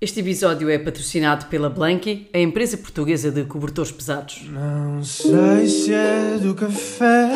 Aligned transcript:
Este 0.00 0.20
episódio 0.20 0.70
é 0.70 0.78
patrocinado 0.78 1.46
pela 1.46 1.68
Blanky, 1.68 2.28
a 2.32 2.38
empresa 2.38 2.76
portuguesa 2.76 3.32
de 3.32 3.42
cobertores 3.42 3.90
pesados. 3.90 4.42
Não 4.48 5.02
sei 5.02 5.66
se 5.66 5.92
é 5.92 6.38
do 6.40 6.54
café 6.54 7.32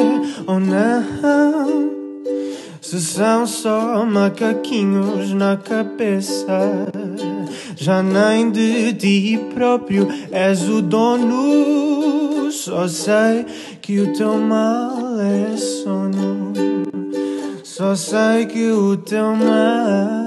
ou 0.46 0.60
não. 0.60 1.90
Se 2.80 3.00
são 3.00 3.48
só 3.48 4.06
macaquinhos 4.06 5.32
na 5.32 5.56
cabeça. 5.56 6.86
Já 7.74 8.00
nem 8.00 8.52
de 8.52 8.94
ti 8.94 9.40
próprio 9.54 10.06
és 10.30 10.68
o 10.68 10.80
dono. 10.80 12.48
Só 12.52 12.86
sei 12.86 13.44
que 13.80 13.98
o 13.98 14.12
teu 14.12 14.38
mal 14.38 15.18
é 15.18 15.56
sono. 15.56 16.52
Só 17.64 17.96
sei 17.96 18.46
que 18.46 18.70
o 18.70 18.96
teu 18.98 19.34
mal 19.34 20.22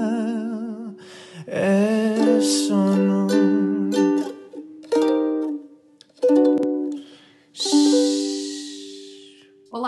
é 1.46 1.95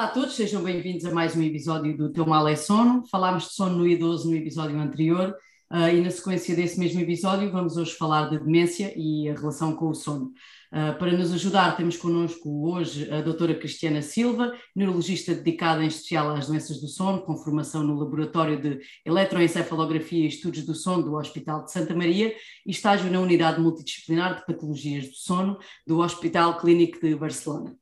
a 0.08 0.10
todos, 0.10 0.36
sejam 0.36 0.62
bem-vindos 0.62 1.04
a 1.04 1.12
mais 1.12 1.36
um 1.36 1.42
episódio 1.42 1.94
do 1.94 2.10
Teu 2.10 2.24
Mal 2.24 2.48
é 2.48 2.56
Sono. 2.56 3.04
Falámos 3.10 3.48
de 3.48 3.52
sono 3.52 3.76
no 3.76 3.86
idoso 3.86 4.30
no 4.30 4.34
episódio 4.34 4.80
anterior 4.80 5.36
uh, 5.70 5.94
e 5.94 6.00
na 6.00 6.10
sequência 6.10 6.56
desse 6.56 6.80
mesmo 6.80 6.98
episódio 6.98 7.52
vamos 7.52 7.76
hoje 7.76 7.92
falar 7.92 8.30
de 8.30 8.38
demência 8.38 8.90
e 8.96 9.28
a 9.28 9.34
relação 9.34 9.76
com 9.76 9.90
o 9.90 9.94
sono. 9.94 10.32
Uh, 10.72 10.98
para 10.98 11.12
nos 11.12 11.30
ajudar, 11.34 11.76
temos 11.76 11.98
connosco 11.98 12.70
hoje 12.70 13.06
a 13.10 13.20
doutora 13.20 13.54
Cristiana 13.54 14.00
Silva, 14.00 14.54
neurologista 14.74 15.34
dedicada 15.34 15.84
em 15.84 15.88
especial 15.88 16.30
às 16.30 16.46
doenças 16.46 16.80
do 16.80 16.88
sono, 16.88 17.20
com 17.20 17.36
formação 17.36 17.82
no 17.82 17.94
Laboratório 17.94 18.58
de 18.58 18.80
Eletroencefalografia 19.04 20.24
e 20.24 20.28
Estudos 20.28 20.64
do 20.64 20.74
Sono 20.74 21.02
do 21.02 21.16
Hospital 21.16 21.66
de 21.66 21.70
Santa 21.70 21.94
Maria 21.94 22.34
e 22.64 22.70
estágio 22.70 23.12
na 23.12 23.20
Unidade 23.20 23.60
Multidisciplinar 23.60 24.36
de 24.36 24.46
Patologias 24.46 25.06
do 25.06 25.16
Sono 25.16 25.58
do 25.86 25.98
Hospital 25.98 26.56
Clínico 26.56 26.98
de 26.98 27.14
Barcelona. 27.14 27.76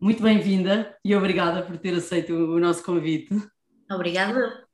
Muito 0.00 0.22
bem-vinda 0.22 0.96
e 1.04 1.14
obrigada 1.14 1.62
por 1.62 1.76
ter 1.76 1.94
aceito 1.94 2.32
o 2.32 2.58
nosso 2.58 2.82
convite. 2.82 3.28
Obrigada. 3.90 4.64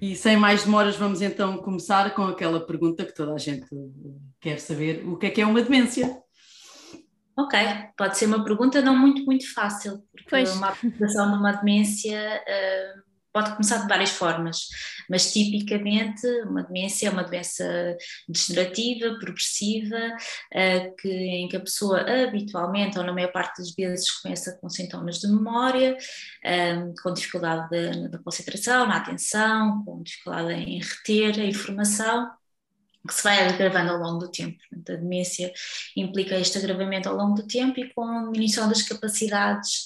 E 0.00 0.14
sem 0.14 0.36
mais 0.36 0.64
demoras, 0.64 0.96
vamos 0.96 1.20
então 1.20 1.58
começar 1.58 2.14
com 2.14 2.22
aquela 2.22 2.64
pergunta 2.64 3.04
que 3.04 3.14
toda 3.14 3.34
a 3.34 3.38
gente 3.38 3.66
quer 4.40 4.60
saber: 4.60 5.06
o 5.06 5.18
que 5.18 5.26
é 5.26 5.30
que 5.30 5.40
é 5.40 5.46
uma 5.46 5.60
demência? 5.60 6.16
Ok, 7.36 7.58
pode 7.96 8.16
ser 8.16 8.26
uma 8.26 8.44
pergunta 8.44 8.80
não 8.80 8.96
muito, 8.96 9.24
muito 9.24 9.52
fácil, 9.52 10.02
porque 10.12 10.30
Pois. 10.30 10.54
uma 10.56 10.68
apresentação 10.68 11.32
de 11.32 11.38
uma 11.38 11.52
demência 11.52 12.18
uh, 12.18 13.09
pode 13.32 13.50
começar 13.52 13.78
de 13.78 13.88
várias 13.88 14.10
formas, 14.10 14.66
mas 15.08 15.32
tipicamente 15.32 16.26
uma 16.44 16.62
demência 16.62 17.08
é 17.08 17.10
uma 17.10 17.24
doença 17.24 17.96
degenerativa, 18.28 19.18
progressiva, 19.18 19.96
uh, 19.96 20.96
que, 20.96 21.08
em 21.08 21.48
que 21.48 21.56
a 21.56 21.60
pessoa 21.60 22.00
habitualmente, 22.24 22.98
ou 22.98 23.04
na 23.04 23.12
maior 23.12 23.32
parte 23.32 23.58
das 23.58 23.74
vezes, 23.74 24.10
começa 24.10 24.56
com 24.60 24.68
sintomas 24.68 25.18
de 25.18 25.28
memória, 25.28 25.96
um, 26.44 26.94
com 27.02 27.12
dificuldade 27.12 27.68
da- 28.08 28.18
concentração, 28.18 28.86
na 28.86 28.96
atenção, 28.96 29.84
com 29.84 30.02
dificuldade 30.02 30.52
em 30.52 30.80
reter 30.80 31.40
a 31.40 31.44
informação 31.44 32.30
que 33.06 33.14
se 33.14 33.22
vai 33.22 33.48
agravando 33.48 33.92
ao 33.92 33.98
longo 33.98 34.18
do 34.18 34.30
tempo. 34.30 34.58
A 34.72 34.92
demência 34.92 35.52
implica 35.96 36.38
este 36.38 36.58
agravamento 36.58 37.08
ao 37.08 37.16
longo 37.16 37.34
do 37.34 37.46
tempo 37.46 37.80
e 37.80 37.92
com 37.94 38.02
a 38.02 38.24
diminuição 38.24 38.68
das 38.68 38.82
capacidades 38.82 39.84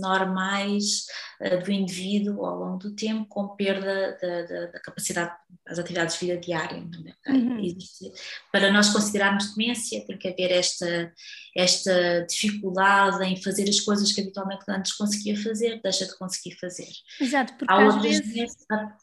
normais 0.00 1.06
ah, 1.40 1.56
do 1.56 1.70
indivíduo 1.72 2.44
ao 2.44 2.56
longo 2.58 2.78
do 2.78 2.94
tempo, 2.94 3.26
com 3.28 3.48
perda 3.56 4.16
da, 4.20 4.42
da- 4.42 4.66
da 4.66 4.80
capacidade 4.80 5.32
das 5.66 5.78
atividades 5.78 6.18
de 6.18 6.26
vida 6.26 6.40
diária. 6.40 6.82
Uhum. 7.28 7.58
Existe- 7.58 8.12
para 8.52 8.70
nós 8.72 8.88
considerarmos 8.90 9.54
demência, 9.54 10.04
tem 10.06 10.16
que 10.18 10.28
haver 10.28 10.50
esta, 10.52 11.12
esta 11.56 12.26
dificuldade 12.28 13.24
em 13.24 13.36
fazer 13.42 13.68
as 13.68 13.80
coisas 13.80 14.12
que 14.12 14.20
habitualmente 14.20 14.64
antes 14.68 14.92
conseguia 14.92 15.36
fazer, 15.40 15.80
deixa 15.82 16.06
de 16.06 16.16
conseguir 16.18 16.56
fazer. 16.58 16.88
Exato, 17.20 17.54
porque 17.54 17.72
Há 17.72 17.86
às 17.86 18.02
vezes. 18.02 18.20
demências. 18.32 18.66
ah. 18.70 18.96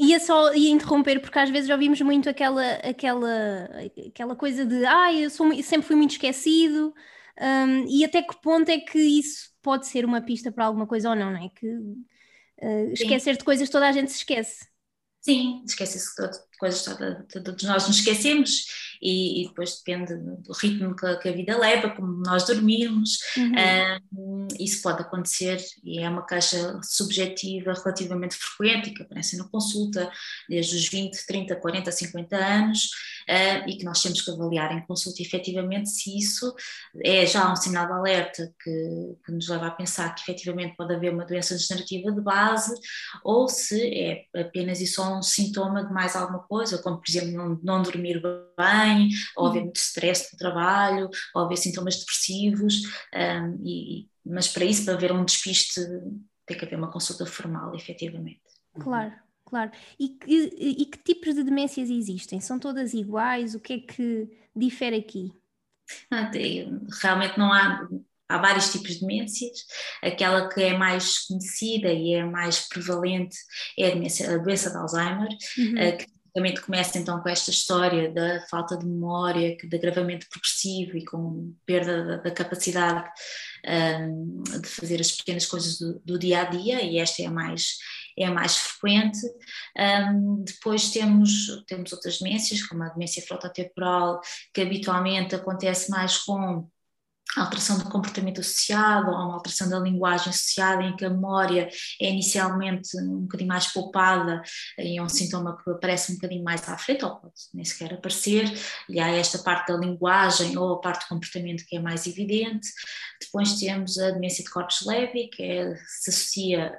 Ia 0.00 0.20
só 0.20 0.54
ia 0.54 0.70
interromper, 0.70 1.18
porque 1.20 1.38
às 1.40 1.50
vezes 1.50 1.66
já 1.66 1.74
ouvimos 1.74 2.00
muito 2.02 2.28
aquela, 2.28 2.64
aquela, 2.74 3.68
aquela 4.06 4.36
coisa 4.36 4.64
de 4.64 4.84
ai, 4.84 5.24
eu 5.24 5.30
sou, 5.30 5.52
sempre 5.62 5.88
fui 5.88 5.96
muito 5.96 6.12
esquecido, 6.12 6.94
hum, 7.40 7.84
e 7.88 8.04
até 8.04 8.22
que 8.22 8.40
ponto 8.40 8.68
é 8.70 8.78
que 8.78 8.98
isso 8.98 9.50
pode 9.62 9.86
ser 9.86 10.04
uma 10.04 10.20
pista 10.22 10.52
para 10.52 10.66
alguma 10.66 10.86
coisa 10.86 11.10
ou 11.10 11.16
não, 11.16 11.30
não 11.32 11.44
é? 11.44 11.48
Que 11.50 11.66
uh, 11.68 12.92
esquecer 12.92 13.36
de 13.36 13.44
coisas 13.44 13.68
toda 13.70 13.88
a 13.88 13.92
gente 13.92 14.10
se 14.10 14.18
esquece. 14.18 14.66
Sim, 15.20 15.62
esquece-se 15.66 16.14
de 16.22 16.58
coisas 16.58 16.82
toda- 16.84 17.26
de- 17.28 17.42
todos 17.42 17.64
nós 17.64 17.86
nos 17.86 17.98
esquecemos 17.98 18.66
e, 19.02 19.42
e 19.44 19.48
depois 19.48 19.78
depende 19.84 20.14
do 20.16 20.52
ritmo 20.52 20.94
que, 20.96 21.06
a- 21.06 21.16
que 21.16 21.28
a 21.28 21.32
vida 21.32 21.56
leva, 21.58 21.90
como 21.90 22.22
nós 22.24 22.44
dormirmos, 22.46 23.18
Uhum. 23.36 23.52
Hum, 24.12 24.48
isso 24.58 24.82
pode 24.82 25.02
acontecer 25.02 25.58
e 25.84 26.00
é 26.00 26.08
uma 26.08 26.24
queixa 26.26 26.80
subjetiva 26.82 27.72
relativamente 27.72 28.34
frequente 28.36 28.90
e 28.90 28.94
que 28.94 29.02
aparece 29.02 29.36
na 29.36 29.44
consulta 29.48 30.10
desde 30.48 30.76
os 30.76 30.88
20, 30.88 31.26
30, 31.26 31.56
40, 31.56 31.92
50 31.92 32.36
anos 32.36 32.88
ah, 33.28 33.68
e 33.68 33.76
que 33.76 33.84
nós 33.84 34.02
temos 34.02 34.22
que 34.22 34.30
avaliar 34.30 34.72
em 34.76 34.84
consulta 34.86 35.22
efetivamente 35.22 35.88
se 35.90 36.16
isso 36.16 36.54
é 37.04 37.26
já 37.26 37.50
um 37.52 37.56
sinal 37.56 37.86
de 37.86 37.92
alerta 37.92 38.52
que, 38.62 39.16
que 39.24 39.32
nos 39.32 39.48
leva 39.48 39.66
a 39.66 39.70
pensar 39.70 40.14
que 40.14 40.22
efetivamente 40.22 40.76
pode 40.76 40.94
haver 40.94 41.12
uma 41.12 41.24
doença 41.26 41.54
degenerativa 41.54 42.10
de 42.12 42.20
base 42.20 42.74
ou 43.22 43.48
se 43.48 43.80
é 43.94 44.24
apenas 44.40 44.80
e 44.80 44.86
só 44.86 45.16
um 45.18 45.22
sintoma 45.22 45.84
de 45.84 45.92
mais 45.92 46.16
alguma 46.16 46.40
coisa, 46.40 46.78
como 46.82 46.96
por 46.98 47.08
exemplo 47.08 47.32
não, 47.32 47.60
não 47.62 47.82
dormir 47.82 48.20
bem, 48.56 48.87
ou 49.36 49.46
haver 49.46 49.62
muito 49.62 49.76
stress 49.76 50.28
no 50.32 50.38
trabalho, 50.38 51.08
ou 51.34 51.44
haver 51.44 51.56
sintomas 51.56 51.96
depressivos, 51.98 52.82
um, 53.14 53.66
e, 53.66 54.08
mas 54.24 54.48
para 54.48 54.64
isso, 54.64 54.84
para 54.84 54.94
haver 54.94 55.12
um 55.12 55.24
despiste, 55.24 55.80
tem 56.46 56.56
que 56.56 56.64
haver 56.64 56.78
uma 56.78 56.90
consulta 56.90 57.26
formal, 57.26 57.74
efetivamente. 57.74 58.40
Claro, 58.78 59.12
claro. 59.44 59.70
E 59.98 60.08
que, 60.10 60.32
e 60.56 60.84
que 60.86 60.98
tipos 60.98 61.34
de 61.34 61.42
demências 61.42 61.90
existem? 61.90 62.40
São 62.40 62.58
todas 62.58 62.94
iguais? 62.94 63.54
O 63.54 63.60
que 63.60 63.72
é 63.74 63.78
que 63.80 64.28
difere 64.54 64.96
aqui? 64.96 65.32
Ah, 66.10 66.30
Realmente 67.02 67.38
não 67.38 67.52
há, 67.52 67.88
há 68.28 68.38
vários 68.38 68.70
tipos 68.70 68.94
de 68.94 69.00
demências. 69.00 69.64
Aquela 70.02 70.48
que 70.48 70.62
é 70.62 70.76
mais 70.76 71.26
conhecida 71.26 71.92
e 71.92 72.14
é 72.14 72.24
mais 72.24 72.68
prevalente 72.68 73.36
é 73.78 73.88
a, 73.88 73.94
demência, 73.94 74.34
a 74.34 74.38
doença 74.38 74.70
de 74.70 74.76
Alzheimer, 74.76 75.28
Uhum. 75.58 75.96
que 75.96 76.06
basicamente 76.38 76.60
começa 76.60 76.98
então 76.98 77.20
com 77.20 77.28
esta 77.28 77.50
história 77.50 78.10
da 78.10 78.40
falta 78.48 78.76
de 78.76 78.86
memória, 78.86 79.56
de 79.56 79.76
agravamento 79.76 80.26
progressivo 80.28 80.96
e 80.96 81.04
com 81.04 81.54
perda 81.66 82.04
da, 82.04 82.16
da 82.18 82.30
capacidade 82.30 83.08
hum, 83.66 84.42
de 84.60 84.68
fazer 84.68 85.00
as 85.00 85.12
pequenas 85.12 85.46
coisas 85.46 85.78
do, 85.78 86.00
do 86.04 86.18
dia 86.18 86.42
a 86.42 86.44
dia, 86.44 86.82
e 86.82 86.98
esta 86.98 87.22
é 87.22 87.26
a 87.26 87.30
mais, 87.30 87.78
é 88.16 88.26
a 88.26 88.32
mais 88.32 88.56
frequente. 88.56 89.18
Hum, 89.76 90.44
depois 90.46 90.90
temos, 90.90 91.64
temos 91.66 91.92
outras 91.92 92.18
demências, 92.18 92.62
como 92.62 92.82
a 92.82 92.88
demência 92.88 93.22
frontotemporal, 93.26 94.20
que 94.54 94.60
habitualmente 94.60 95.34
acontece 95.34 95.90
mais 95.90 96.18
com 96.18 96.68
alteração 97.36 97.78
do 97.78 97.84
comportamento 97.84 98.40
associado 98.40 99.10
ou 99.10 99.16
uma 99.16 99.34
alteração 99.34 99.68
da 99.68 99.78
linguagem 99.78 100.30
associada 100.30 100.82
em 100.82 100.96
que 100.96 101.04
a 101.04 101.10
memória 101.10 101.68
é 102.00 102.10
inicialmente 102.10 102.96
um 102.98 103.20
bocadinho 103.20 103.48
mais 103.48 103.66
poupada 103.66 104.42
e 104.78 104.98
é 104.98 105.02
um 105.02 105.08
sintoma 105.08 105.56
que 105.56 105.70
aparece 105.70 106.12
um 106.12 106.14
bocadinho 106.16 106.42
mais 106.42 106.66
à 106.68 106.76
frente 106.78 107.04
ou 107.04 107.16
pode 107.16 107.34
nem 107.52 107.64
sequer 107.64 107.94
aparecer 107.94 108.50
e 108.88 108.98
há 108.98 109.08
esta 109.08 109.38
parte 109.38 109.72
da 109.72 109.78
linguagem 109.78 110.56
ou 110.56 110.74
a 110.74 110.80
parte 110.80 111.04
do 111.04 111.08
comportamento 111.08 111.64
que 111.66 111.76
é 111.76 111.80
mais 111.80 112.06
evidente. 112.06 112.68
Depois 113.20 113.58
temos 113.58 113.98
a 113.98 114.10
demência 114.10 114.42
de 114.42 114.50
corpos 114.50 114.84
leve 114.86 115.28
que 115.28 115.42
é- 115.42 115.76
se 115.86 116.10
associa 116.10 116.78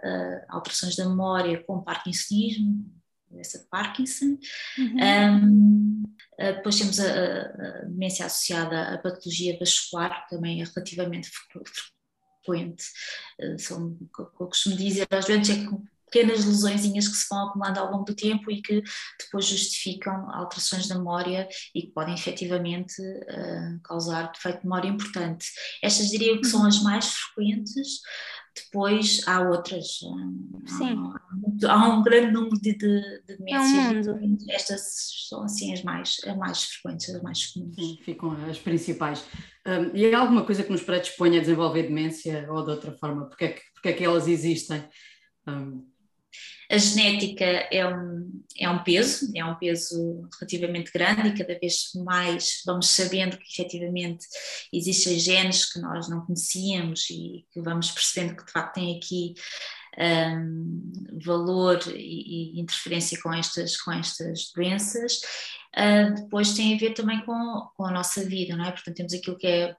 a 0.50 0.56
alterações 0.56 0.96
da 0.96 1.08
memória 1.08 1.64
com 1.64 1.82
parkinsonismo 1.82 2.99
doença 3.32 3.60
de 3.60 3.66
Parkinson 3.70 4.38
Uhum. 4.78 4.98
um, 4.98 6.04
uh, 6.40 6.56
depois 6.56 6.78
temos 6.78 7.00
a, 7.00 7.06
a- 7.06 7.86
demência 7.86 8.26
associada 8.26 8.94
à 8.94 8.98
patologia 8.98 9.58
vascular, 9.60 10.24
que 10.28 10.36
também 10.36 10.62
é 10.62 10.66
relativamente 10.66 11.30
frequ- 11.30 11.70
frequente. 12.44 12.84
Uh, 13.42 13.60
são, 13.60 13.98
eu 14.18 14.26
costumo 14.48 14.76
dizer 14.76 15.08
às 15.12 15.26
vezes 15.26 15.50
é 15.50 15.56
que 15.66 15.70
pequenas 16.12 16.44
lesõezinhas 16.44 17.08
que 17.08 17.16
se 17.16 17.28
vão 17.30 17.48
acumulando 17.50 17.80
ao 17.80 17.92
longo 17.92 18.04
do 18.04 18.16
tempo 18.16 18.50
e 18.50 18.64
que 18.64 18.82
depois 19.24 19.46
justificam 19.46 20.28
alterações 20.34 20.88
da 20.88 20.96
memória 20.96 21.48
e 21.76 21.84
que 21.84 21.92
podem 21.92 22.16
efetivamente 22.16 23.00
uh, 23.00 23.80
causar 23.84 24.32
defeito 24.32 24.58
de 24.62 24.64
memória 24.64 24.88
importante. 24.90 25.46
Estas 25.84 26.08
diria 26.10 26.36
que 26.42 26.48
são 26.48 26.66
as 26.66 26.82
mais 26.82 27.06
frequentes, 27.14 28.00
depois 28.64 29.22
há 29.28 29.42
outras. 29.42 30.00
hum, 30.04 30.62
Sim. 30.66 30.86
Há, 31.16 31.36
muito- 31.36 31.68
há 31.68 31.88
um 31.90 32.04
grande 32.04 32.32
número 32.32 32.56
de, 32.60 32.74
de, 32.78 33.02
de 33.28 33.38
demências. 33.38 34.08
É 34.08 34.12
um. 34.12 34.38
Estas 34.50 35.28
são 35.30 35.44
assim 35.44 35.74
as 35.74 35.84
mais, 35.84 36.18
as 36.26 36.38
mais 36.38 36.64
frequentes, 36.64 37.14
as 37.14 37.22
mais 37.22 37.46
comuns. 37.48 37.76
Sim, 37.76 37.98
ficam 38.04 38.32
as 38.50 38.58
principais. 38.60 39.26
Um, 39.66 39.96
e 39.96 40.14
há 40.14 40.20
alguma 40.20 40.44
coisa 40.46 40.64
que 40.64 40.72
nos 40.72 40.82
predispõe 40.84 41.38
a 41.38 41.42
desenvolver 41.42 41.84
demência 41.84 42.48
ou 42.52 42.64
de 42.64 42.72
outra 42.72 42.92
forma? 42.94 43.28
Porque 43.28 43.46
é 43.46 43.50
que, 43.54 43.62
porque 43.74 43.90
é 43.90 43.94
que 43.94 44.04
elas 44.04 44.28
existem? 44.28 44.84
Um, 45.48 45.86
a 46.72 46.78
genética 46.78 47.44
é 47.44 47.88
um, 47.88 48.44
é 48.58 48.70
um 48.70 48.84
peso, 48.84 49.32
é 49.36 49.44
um 49.44 49.56
peso 49.56 50.30
relativamente 50.40 50.92
grande 50.92 51.30
e 51.30 51.38
cada 51.38 51.58
vez 51.58 51.92
mais 51.96 52.62
vamos 52.66 52.88
sabendo 52.88 53.38
que 53.38 53.52
efetivamente 53.52 54.26
existem 54.72 55.18
genes 55.18 55.72
que 55.72 55.80
nós 55.80 56.08
não 56.08 56.26
conhecíamos 56.26 57.10
e 57.10 57.46
que 57.52 57.60
vamos 57.60 57.90
percebendo 57.90 58.36
que 58.36 58.46
de 58.46 58.52
facto 58.52 58.76
têm 58.76 58.98
aqui 58.98 59.34
um, 59.98 60.92
valor 61.26 61.80
e, 61.88 62.58
e, 62.58 62.60
interferência 62.60 63.20
com 63.22 63.34
estas, 63.34 63.76
com 63.78 63.92
estas 63.92 64.52
doenças. 64.56 65.22
Uh, 65.76 66.16
depois 66.16 66.54
tem 66.54 66.76
a 66.76 66.78
ver 66.78 66.94
também 66.94 67.24
com, 67.26 67.68
com 67.76 67.86
a 67.86 67.92
nossa 67.92 68.24
vida, 68.24 68.56
não 68.56 68.66
é? 68.66 68.72
Portanto, 68.72 68.96
temos 68.96 69.14
aquilo 69.14 69.38
que 69.38 69.48
é 69.48 69.76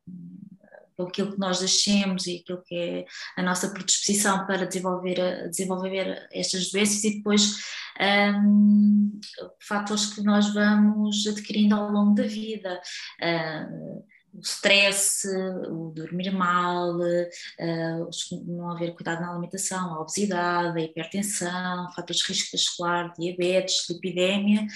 aquilo 1.07 1.33
que 1.33 1.39
nós 1.39 1.61
nascemos 1.61 2.27
e 2.27 2.37
aquilo 2.43 2.63
que 2.63 2.75
é 2.75 3.05
a 3.37 3.43
nossa 3.43 3.71
predisposição 3.71 4.47
para 4.47 4.67
desenvolver, 4.67 5.49
desenvolver 5.49 6.29
estas 6.33 6.71
doenças 6.71 7.03
e 7.05 7.17
depois 7.17 7.57
um, 8.01 9.21
fatores 9.61 10.07
que 10.07 10.23
nós 10.23 10.53
vamos 10.53 11.27
adquirindo 11.27 11.75
ao 11.75 11.91
longo 11.91 12.15
da 12.15 12.25
vida. 12.25 12.81
Uh, 13.21 14.05
o 14.33 14.41
stress, 14.41 15.27
o 15.69 15.93
dormir 15.95 16.31
mal, 16.31 16.97
uh, 16.97 18.11
não 18.47 18.71
haver 18.71 18.95
cuidado 18.95 19.21
na 19.21 19.33
alimentação, 19.33 19.93
a 19.93 20.01
obesidade, 20.01 20.79
a 20.79 20.85
hipertensão, 20.85 21.91
fatores 21.95 22.23
de 22.23 22.29
risco 22.29 22.57
vascular, 22.57 23.13
diabetes, 23.19 23.89
lipidemia, 23.91 24.67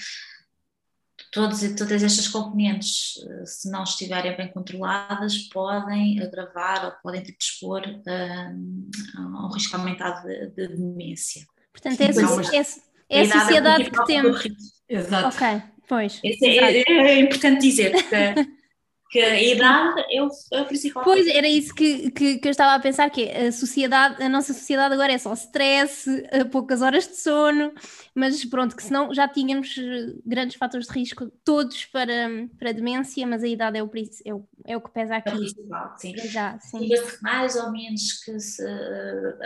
todos, 1.35 1.59
todas 1.75 2.01
estas 2.01 2.29
componentes, 2.29 3.17
eh, 3.27 3.45
se 3.45 3.69
não 3.69 3.83
estiverem 3.83 4.37
bem 4.37 4.47
controladas, 4.47 5.37
podem 5.49 6.21
agravar 6.21 6.85
ou 6.85 6.91
podem 7.03 7.21
predispor 7.21 7.81
um, 7.85 8.89
a 9.17 9.45
um 9.45 9.51
risco 9.51 9.75
aumentado 9.75 10.25
de, 10.25 10.47
de 10.51 10.67
demência. 10.69 11.45
Portanto, 11.73 11.99
é, 11.99 12.05
é, 12.05 13.19
é, 13.19 13.21
a 13.21 13.39
sociedade 13.41 13.91
que 13.91 14.05
temos. 14.05 14.43
Exato. 14.87 15.35
Ok, 15.35 15.61
pois. 15.89 16.21
É, 16.23 16.47
é, 16.47 16.83
é, 16.87 17.19
importante 17.19 17.59
dizer 17.59 17.91
que 17.91 18.15
que 19.09 19.19
a 19.19 19.41
idade 19.41 20.03
é 20.09 20.21
o, 20.21 20.29
é 20.51 20.61
o 20.61 20.65
principal. 20.65 21.03
Pois, 21.03 21.27
era 21.27 21.47
isso 21.47 21.73
que, 21.73 22.11
que, 22.11 22.37
que, 22.39 22.47
eu 22.47 22.51
estava 22.51 22.73
a 22.73 22.79
pensar, 22.79 23.09
que 23.09 23.29
a 23.29 23.51
sociedade, 23.51 24.21
a 24.21 24.27
nossa 24.27 24.53
sociedade 24.53 24.93
agora 24.93 25.13
é 25.13 25.17
só 25.17 25.33
stress, 25.33 26.09
poucas 26.51 26.81
horas 26.81 27.07
de 27.07 27.15
sono, 27.15 27.71
mas 28.13 28.43
pronto, 28.45 28.75
que 28.75 28.83
senão 28.83 29.13
já 29.13 29.27
tínhamos 29.27 29.77
eh, 29.77 30.13
grandes 30.25 30.55
fatores 30.57 30.87
de 30.87 30.93
risco, 30.93 31.31
todos 31.43 31.85
para, 31.85 32.29
para 32.57 32.71
demência, 32.71 33.25
mas 33.27 33.43
a 33.43 33.47
idade 33.47 33.77
é 33.77 33.83
o, 33.83 33.91
é 34.25 34.33
o, 34.33 34.43
é 34.67 34.75
o 34.75 34.81
que 34.81 34.91
pesa 34.91 35.17
aqui. 35.17 35.29
É 35.29 35.33
o 35.33 35.37
principal, 35.37 35.93
sim. 35.97 36.13
Sim. 36.59 36.89
mais 37.21 37.55
ou 37.55 37.71
menos 37.71 38.23
que 38.23 38.39
se, 38.39 38.63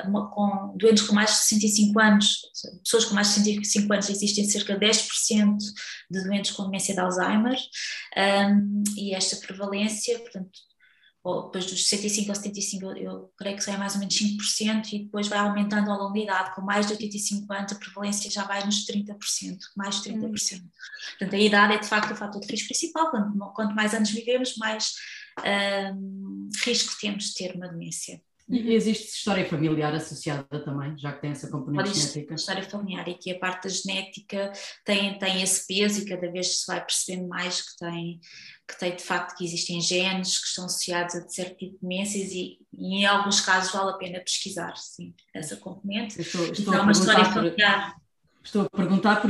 uma, 0.06 0.30
com 0.32 0.76
doentes 0.78 1.04
com 1.04 1.14
mais 1.14 1.32
de 1.32 1.38
65 1.38 2.00
anos, 2.00 2.42
pessoas 2.84 3.06
com 3.06 3.16
mais 3.16 3.28
de 3.28 3.34
65 3.36 3.94
anos, 3.94 4.10
existem 4.10 4.46
cerca 4.46 4.78
de 4.78 4.86
10% 4.86 5.58
de 6.10 6.24
doentes 6.24 6.52
com 6.52 6.64
demência 6.64 6.94
de 6.94 7.00
Alzheimer, 7.00 7.58
um, 8.18 8.84
e 8.96 9.14
esta 9.14 9.36
prevalência, 9.46 10.18
portanto, 10.20 10.69
depois 11.24 11.66
dos 11.66 11.88
65 11.88 12.30
aos 12.30 12.38
75, 12.38 12.86
eu, 12.86 12.98
eu 12.98 13.34
creio 13.38 13.58
que 13.58 13.64
só 13.64 13.72
é 13.72 13.78
mais 13.78 13.94
ou 13.94 14.00
menos 14.00 14.16
5%, 14.16 14.94
e 14.94 15.04
depois 15.04 15.28
vai 15.28 15.40
aumentando 15.40 15.92
ao 15.92 16.00
longo 16.00 16.14
da 16.14 16.20
idade, 16.20 16.56
com 16.56 16.62
mais 16.62 16.88
de 16.88 16.94
85 16.94 17.54
anos, 17.54 17.72
a 17.72 17.76
prevalência 17.76 18.32
já 18.32 18.46
vai 18.46 18.66
nos 18.66 18.86
30%, 18.86 19.58
mais 19.76 20.02
de 20.02 20.12
30%. 20.12 20.62
Hum. 20.62 20.70
Portanto, 21.10 21.36
a 21.36 21.40
idade 21.40 21.74
é 21.74 21.78
de 21.78 21.88
facto 21.88 22.12
o 22.12 22.16
fator 22.16 22.42
de 22.42 22.48
risco 22.48 22.68
principal, 22.68 23.12
quanto, 23.12 23.38
quanto 23.54 23.76
mais 23.76 23.94
anos 23.94 24.10
vivemos, 24.12 24.56
mais 24.58 24.94
um, 25.94 26.50
risco 26.64 26.96
temos 27.00 27.26
de 27.26 27.34
ter 27.36 27.56
uma 27.56 27.68
demência. 27.68 28.22
E 28.50 28.74
existe 28.74 29.10
história 29.10 29.46
familiar 29.46 29.94
associada 29.94 30.64
também, 30.66 30.98
já 30.98 31.14
que 31.14 31.22
tem 31.22 31.32
essa 31.32 31.52
componente 31.52 31.84
Pode 31.84 32.00
genética? 32.00 32.34
História 32.34 32.64
familiar 32.64 33.08
e 33.08 33.14
que 33.14 33.32
a 33.32 33.38
parte 33.38 33.64
da 33.64 33.70
genética 33.70 34.52
tem, 34.84 35.20
tem 35.20 35.44
esse 35.44 35.68
peso 35.68 36.02
e 36.02 36.06
cada 36.06 36.32
vez 36.32 36.62
se 36.62 36.66
vai 36.66 36.84
percebendo 36.84 37.28
mais 37.28 37.62
que 37.62 37.78
tem, 37.78 38.20
que 38.68 38.80
tem 38.80 38.96
de 38.96 39.04
facto 39.04 39.38
que 39.38 39.46
existem 39.46 39.80
genes 39.80 40.40
que 40.40 40.48
estão 40.48 40.66
associados 40.66 41.16
a 41.16 41.30
certo 41.30 41.58
tipo 41.58 41.74
de 41.74 41.82
demências 41.82 42.32
e, 42.32 42.58
e 42.74 43.02
em 43.02 43.06
alguns 43.06 43.40
casos 43.40 43.72
vale 43.72 43.92
a 43.92 43.98
pena 43.98 44.20
pesquisar, 44.20 44.76
sim, 44.78 45.14
essa 45.32 45.56
componente. 45.56 46.20
Estou, 46.20 46.46
estou 46.46 46.74
então, 46.74 46.84
uma 46.84 46.92
história 46.92 47.26
familiar. 47.26 47.96
Estou 48.44 48.64
a 48.64 48.70
perguntar 48.70 49.22
por, 49.22 49.30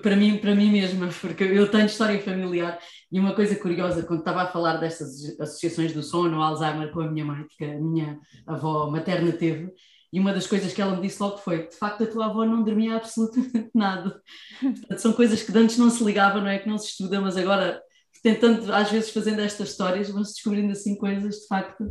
para, 0.00 0.16
mim, 0.16 0.38
para 0.38 0.54
mim 0.54 0.70
mesma, 0.70 1.08
porque 1.20 1.44
eu 1.44 1.70
tenho 1.70 1.86
história 1.86 2.20
familiar 2.20 2.78
e 3.10 3.20
uma 3.20 3.34
coisa 3.34 3.54
curiosa, 3.56 4.02
quando 4.02 4.18
estava 4.20 4.42
a 4.42 4.46
falar 4.46 4.78
destas 4.78 5.38
associações 5.40 5.92
do 5.92 6.02
sono, 6.02 6.42
Alzheimer 6.42 6.90
com 6.92 7.00
a 7.00 7.10
minha 7.10 7.24
mãe, 7.24 7.46
que 7.56 7.64
a 7.64 7.78
minha 7.78 8.18
avó 8.46 8.90
materna 8.90 9.32
teve, 9.32 9.72
e 10.12 10.20
uma 10.20 10.34
das 10.34 10.46
coisas 10.46 10.72
que 10.72 10.82
ela 10.82 10.94
me 10.94 11.02
disse 11.02 11.22
logo 11.22 11.38
foi: 11.38 11.68
de 11.68 11.76
facto, 11.76 12.04
a 12.04 12.06
tua 12.06 12.26
avó 12.26 12.44
não 12.44 12.62
dormia 12.62 12.96
absolutamente 12.96 13.70
nada. 13.74 14.20
Portanto, 14.60 14.98
são 14.98 15.12
coisas 15.12 15.42
que 15.42 15.56
antes 15.56 15.78
não 15.78 15.88
se 15.88 16.04
ligava, 16.04 16.40
não 16.40 16.48
é? 16.48 16.58
Que 16.58 16.68
não 16.68 16.76
se 16.76 16.88
estuda, 16.88 17.20
mas 17.20 17.36
agora, 17.36 17.80
tentando, 18.22 18.72
às 18.72 18.90
vezes, 18.90 19.10
fazendo 19.10 19.40
estas 19.40 19.70
histórias, 19.70 20.10
vão-se 20.10 20.34
descobrindo 20.34 20.72
assim 20.72 20.96
coisas, 20.96 21.36
de 21.36 21.46
facto, 21.46 21.90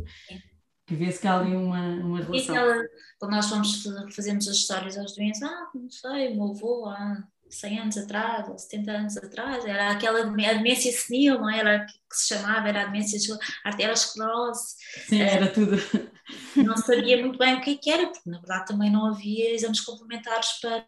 que 0.92 1.04
vê-se 1.04 1.20
que 1.20 1.26
há 1.26 1.38
ali 1.38 1.56
uma, 1.56 1.80
uma 1.80 2.18
relação. 2.18 2.54
E 2.54 2.58
aquela, 2.58 2.84
quando 3.18 3.32
nós 3.32 3.50
vamos, 3.50 3.84
fazemos 4.14 4.48
as 4.48 4.56
histórias 4.56 4.98
aos 4.98 5.16
doentes, 5.16 5.42
ah, 5.42 5.70
não 5.74 5.90
sei, 5.90 6.32
o 6.32 6.34
meu 6.36 6.50
avô, 6.50 6.86
ah, 6.88 7.24
100 7.48 7.78
anos 7.80 7.96
atrás, 7.98 8.48
ou 8.48 8.58
70 8.58 8.90
anos 8.90 9.16
atrás, 9.16 9.64
era 9.64 9.90
aquela 9.90 10.24
demência 10.24 10.92
senil, 10.92 11.38
não 11.38 11.50
era 11.50 11.84
que 11.86 12.16
se 12.16 12.34
chamava, 12.34 12.68
era 12.68 12.82
a 12.82 12.86
demência 12.86 13.18
de 13.18 13.28
arteriosclerose. 13.64 14.74
Sim, 15.06 15.20
era 15.20 15.46
uh, 15.46 15.52
tudo. 15.52 15.76
Não 16.56 16.76
sabia 16.76 17.20
muito 17.20 17.38
bem 17.38 17.56
o 17.56 17.60
que, 17.60 17.70
é 17.70 17.76
que 17.76 17.90
era, 17.90 18.06
porque 18.06 18.30
na 18.30 18.38
verdade 18.38 18.66
também 18.66 18.90
não 18.90 19.06
havia 19.06 19.54
exames 19.54 19.80
complementares 19.80 20.48
para, 20.60 20.86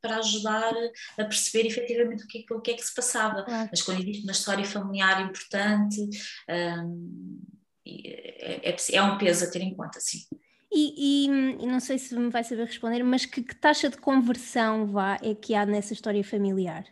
para, 0.00 0.16
ajudar 0.16 0.72
a 1.18 1.24
perceber 1.24 1.68
efetivamente 1.68 2.24
o 2.24 2.26
que, 2.26 2.44
o 2.50 2.60
que 2.60 2.72
é 2.72 2.74
que 2.74 2.84
se 2.84 2.94
passava. 2.94 3.44
Claro. 3.44 3.68
Mas 3.70 3.82
quando 3.82 4.02
existe 4.02 4.24
uma 4.24 4.32
história 4.32 4.64
familiar 4.64 5.20
importante, 5.22 6.00
um, 6.50 7.40
é, 7.86 8.70
é, 8.70 8.76
é 8.92 9.02
um 9.02 9.18
peso 9.18 9.44
a 9.44 9.50
ter 9.50 9.60
em 9.60 9.74
conta, 9.74 10.00
sim. 10.00 10.18
E, 10.72 11.26
e, 11.26 11.28
e, 11.62 11.66
não 11.66 11.78
sei 11.78 11.98
se 11.98 12.16
me 12.16 12.30
vai 12.30 12.42
saber 12.42 12.64
responder, 12.64 13.02
mas 13.04 13.24
que, 13.24 13.42
que, 13.42 13.54
taxa 13.54 13.88
de 13.88 13.96
conversão 13.96 14.86
vá 14.86 15.16
é 15.22 15.32
que 15.34 15.54
há 15.54 15.64
nessa 15.64 15.92
história 15.92 16.24
familiar? 16.24 16.84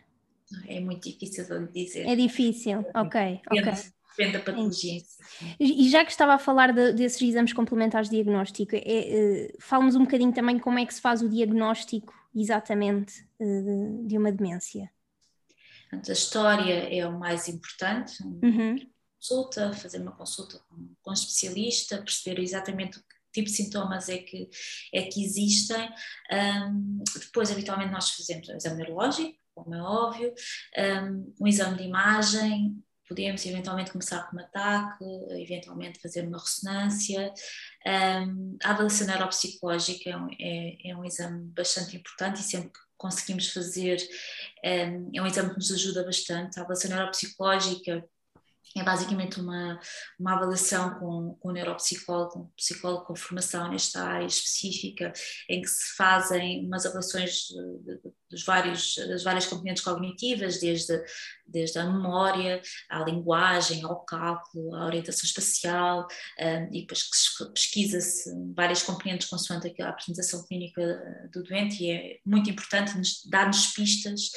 É 0.67 0.79
muito 0.79 1.09
difícil 1.09 1.45
de 1.45 1.71
dizer. 1.71 2.07
É 2.07 2.15
difícil, 2.15 2.85
ok. 2.95 3.41
Depende, 3.43 3.69
okay. 3.69 3.83
depende 4.15 4.37
da 4.37 4.39
patologia. 4.39 5.01
E 5.59 5.89
já 5.89 6.05
que 6.05 6.11
estava 6.11 6.35
a 6.35 6.39
falar 6.39 6.71
de, 6.71 6.93
desses 6.93 7.21
exames 7.21 7.51
complementares 7.51 8.09
de 8.09 8.15
diagnóstico, 8.15 8.73
é, 8.75 8.81
é, 8.85 9.53
fala-nos 9.59 9.95
um 9.95 10.03
bocadinho 10.03 10.31
também 10.31 10.57
como 10.59 10.79
é 10.79 10.85
que 10.85 10.93
se 10.93 11.01
faz 11.01 11.21
o 11.21 11.27
diagnóstico 11.27 12.13
exatamente 12.35 13.27
eh, 13.39 13.61
de, 13.61 14.07
de 14.07 14.17
uma 14.17 14.31
demência. 14.31 14.89
a 15.91 16.11
história 16.11 16.95
é 16.95 17.05
o 17.05 17.19
mais 17.19 17.47
importante. 17.47 18.23
Uhum. 18.23 18.75
Consulta, 19.23 19.71
fazer 19.71 20.01
uma 20.01 20.11
consulta 20.11 20.59
com, 20.67 20.93
com 21.01 21.09
um 21.09 21.13
especialista, 21.13 21.97
perceber 21.97 22.41
exatamente 22.41 22.97
o 22.97 23.01
que 23.01 23.15
tipo 23.33 23.47
de 23.47 23.55
sintomas 23.55 24.09
é 24.09 24.17
que, 24.17 24.49
é 24.93 25.03
que 25.03 25.23
existem. 25.23 25.89
Um, 26.29 27.01
depois, 27.17 27.49
habitualmente, 27.49 27.91
nós 27.91 28.09
fazemos 28.09 28.49
um 28.49 28.55
exame 28.57 28.75
neurológico, 28.75 29.37
como 29.55 29.73
é 29.73 29.81
óbvio, 29.81 30.33
um, 30.77 31.33
um 31.39 31.47
exame 31.47 31.77
de 31.77 31.83
imagem, 31.83 32.83
podemos 33.07 33.45
eventualmente 33.45 33.91
começar 33.91 34.29
com 34.29 34.35
um 34.35 34.39
ataque, 34.41 35.05
eventualmente 35.41 36.01
fazer 36.01 36.27
uma 36.27 36.39
ressonância. 36.39 37.33
Um, 37.85 38.57
a 38.61 38.71
avaliação 38.71 39.07
neuropsicológica 39.07 40.09
é 40.09 40.17
um, 40.17 40.27
é, 40.37 40.89
é 40.89 40.95
um, 40.97 41.05
exame 41.05 41.45
bastante 41.51 41.95
importante 41.95 42.41
e 42.41 42.43
sempre 42.43 42.69
que 42.69 42.79
conseguimos 42.97 43.49
fazer, 43.49 43.97
é 44.63 44.87
um 45.21 45.25
exame 45.25 45.49
que 45.51 45.57
nos 45.57 45.71
ajuda 45.71 46.03
bastante. 46.03 46.59
A 46.59 46.63
avaliação 46.63 46.89
neuropsicológica 46.91 48.03
é 48.75 48.83
basicamente 48.83 49.39
uma, 49.39 49.79
uma 50.19 50.35
avaliação 50.35 50.95
com, 50.99 51.37
com 51.39 51.49
um 51.49 51.51
neuropsicólogo, 51.51 52.39
um 52.39 52.47
psicólogo 52.55 53.05
com 53.05 53.15
formação 53.15 53.69
nesta 53.69 54.03
área 54.03 54.25
específica, 54.25 55.13
em 55.47 55.61
que 55.61 55.67
se 55.67 55.95
fazem 55.95 56.65
umas 56.65 56.85
avaliações 56.85 57.47
dos 58.29 58.43
vários, 58.43 58.95
das 58.95 59.23
várias 59.23 59.45
componentes 59.45 59.83
cognitivas, 59.83 60.59
desde, 60.59 61.03
desde 61.45 61.77
a 61.77 61.85
memória, 61.85 62.61
à 62.89 63.03
linguagem, 63.03 63.83
ao 63.83 64.03
cálculo, 64.03 64.75
à 64.75 64.85
orientação 64.85 65.25
espacial, 65.25 66.07
um, 66.39 66.75
e 66.75 66.81
depois 66.81 67.07
pesquisa-se 67.53 68.31
várias 68.55 68.81
componentes 68.81 69.27
consoante 69.27 69.73
a 69.81 69.89
apresentação 69.89 70.45
clínica 70.47 71.29
do 71.31 71.43
doente, 71.43 71.83
e 71.83 71.91
é 71.91 72.19
muito 72.25 72.49
importante 72.49 72.93
dar-nos 73.29 73.67
pistas 73.67 74.31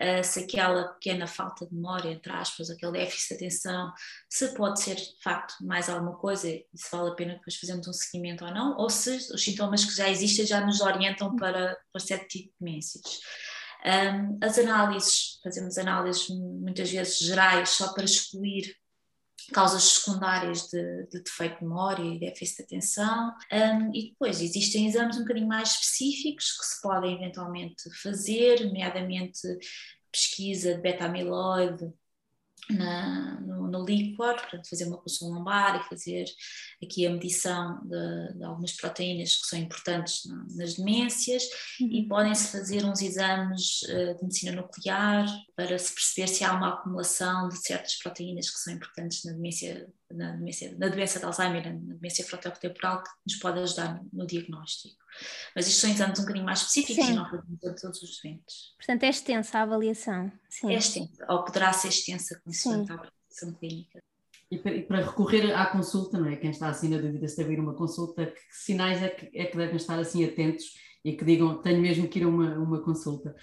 uh, 0.00 0.24
se 0.24 0.40
aquela 0.40 0.88
pequena 0.94 1.26
falta 1.26 1.66
de 1.66 1.74
memória, 1.74 2.10
entre 2.10 2.32
aspas, 2.32 2.70
aquele 2.70 2.92
déficit 2.92 3.28
de 3.28 3.34
atenção, 3.34 3.92
se 4.28 4.54
pode 4.54 4.80
ser 4.80 4.96
de 4.96 5.22
facto 5.22 5.54
mais 5.62 5.88
alguma 5.88 6.16
coisa 6.16 6.48
e 6.48 6.66
se 6.74 6.90
vale 6.90 7.10
a 7.10 7.14
pena 7.14 7.34
depois 7.34 7.56
fazermos 7.56 7.88
um 7.88 7.92
seguimento 7.92 8.44
ou 8.44 8.50
não, 8.52 8.76
ou 8.76 8.90
se 8.90 9.16
os 9.16 9.42
sintomas 9.42 9.84
que 9.84 9.94
já 9.94 10.08
existem 10.08 10.46
já 10.46 10.64
nos 10.64 10.80
orientam 10.80 11.36
para, 11.36 11.76
para 11.92 12.00
certo 12.00 12.28
tipo 12.28 12.48
de 12.48 12.54
demências. 12.60 13.20
Um, 13.84 14.38
as 14.42 14.58
análises, 14.58 15.38
fazemos 15.44 15.78
análises 15.78 16.28
muitas 16.28 16.90
vezes 16.90 17.18
gerais 17.18 17.68
só 17.68 17.92
para 17.92 18.04
excluir 18.04 18.74
causas 19.52 19.82
secundárias 19.82 20.68
de, 20.68 21.06
de, 21.06 21.22
defeito 21.22 21.58
de 21.58 21.64
memória 21.64 22.02
e 22.02 22.18
déficit 22.18 22.58
de 22.58 22.62
atenção. 22.64 23.32
Um, 23.52 23.94
e 23.94 24.10
depois 24.10 24.40
existem 24.40 24.86
exames 24.86 25.16
um 25.16 25.22
bocadinho 25.22 25.48
mais 25.48 25.70
específicos 25.70 26.56
que 26.58 26.66
se 26.66 26.82
podem 26.82 27.14
eventualmente 27.14 27.90
fazer, 28.02 28.64
nomeadamente 28.64 29.40
pesquisa 30.10 30.74
de 30.74 30.80
beta-amiloide 30.80 31.92
na, 32.70 33.40
no, 33.40 33.68
no 33.68 33.84
líquor, 33.84 34.34
portanto, 34.34 34.68
fazer 34.68 34.86
uma 34.86 35.00
punção 35.00 35.30
lombar 35.30 35.80
e 35.80 35.88
fazer 35.88 36.24
aqui 36.82 37.06
a 37.06 37.10
medição 37.10 37.80
de, 37.84 38.38
de 38.38 38.44
algumas 38.44 38.72
proteínas 38.72 39.36
que 39.36 39.46
são 39.46 39.58
importantes 39.58 40.24
na, 40.26 40.44
nas 40.56 40.74
demências 40.74 41.44
uhum. 41.80 41.88
e 41.92 42.08
podem-se 42.08 42.50
fazer 42.50 42.84
uns 42.84 43.00
exames 43.02 43.82
uh, 43.82 44.16
de 44.16 44.22
medicina 44.22 44.52
nuclear 44.52 45.26
para 45.54 45.78
se 45.78 45.94
perceber 45.94 46.28
se 46.28 46.44
há 46.44 46.52
uma 46.54 46.74
acumulação 46.74 47.48
de 47.48 47.56
certas 47.58 47.96
proteínas 47.96 48.50
que 48.50 48.58
são 48.58 48.72
importantes 48.72 49.24
na 49.24 49.32
demência, 49.32 49.88
na, 50.10 50.32
demência, 50.32 50.76
na 50.76 50.88
doença 50.88 51.18
de 51.20 51.24
Alzheimer, 51.24 51.72
na 51.72 51.94
demência 51.94 52.24
frontotemporal, 52.24 53.02
que 53.02 53.10
nos 53.26 53.36
pode 53.36 53.60
ajudar 53.60 53.94
no, 53.94 54.08
no 54.12 54.26
diagnóstico. 54.26 55.05
Mas 55.54 55.66
isto 55.66 55.80
são 55.80 55.90
exames 55.90 56.18
um 56.18 56.22
bocadinho 56.22 56.44
mais 56.44 56.60
específicos 56.60 57.04
Sim. 57.04 57.12
e 57.12 57.16
não 57.16 57.24
fazemos 57.24 57.64
a 57.64 57.74
todos 57.74 58.02
os 58.02 58.20
doentes. 58.22 58.74
Portanto, 58.76 59.02
é 59.02 59.08
extensa 59.08 59.58
a 59.58 59.62
avaliação. 59.62 60.32
Sim. 60.48 60.72
É 60.72 60.78
extensa, 60.78 61.26
ou 61.28 61.44
poderá 61.44 61.72
ser 61.72 61.88
extensa 61.88 62.40
com 62.44 62.50
a 62.50 62.74
avaliação 62.74 63.52
clínica. 63.58 64.00
E 64.50 64.58
para, 64.58 64.74
e 64.74 64.82
para, 64.82 65.04
recorrer 65.04 65.52
à 65.52 65.66
consulta, 65.66 66.18
não 66.18 66.28
é? 66.28 66.36
Quem 66.36 66.50
está 66.50 66.68
assim 66.68 66.88
na 66.88 66.98
dúvida 66.98 67.26
se 67.26 67.36
deve 67.36 67.54
ir 67.54 67.60
uma 67.60 67.74
consulta, 67.74 68.26
que 68.26 68.40
sinais 68.50 69.02
é 69.02 69.08
que, 69.08 69.30
é 69.36 69.46
que 69.46 69.56
devem 69.56 69.76
estar 69.76 69.98
assim 69.98 70.24
atentos 70.24 70.64
e 71.04 71.16
que 71.16 71.24
digam 71.24 71.60
tenho 71.62 71.80
mesmo 71.80 72.08
que 72.08 72.20
ir 72.20 72.24
a 72.24 72.28
uma, 72.28 72.54
uma 72.56 72.82
consulta? 72.82 73.34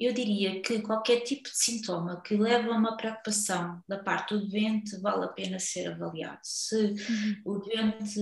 Eu 0.00 0.14
diria 0.14 0.62
que 0.62 0.80
qualquer 0.80 1.20
tipo 1.20 1.42
de 1.42 1.56
sintoma 1.56 2.22
que 2.22 2.34
leva 2.34 2.72
a 2.72 2.76
uma 2.76 2.96
preocupação 2.96 3.82
da 3.86 3.98
parte 3.98 4.34
do 4.34 4.48
doente 4.48 4.98
vale 5.00 5.26
a 5.26 5.28
pena 5.28 5.58
ser 5.58 5.92
avaliado. 5.92 6.40
Se 6.42 6.74
uhum. 6.74 7.36
o 7.44 7.58
doente 7.58 8.20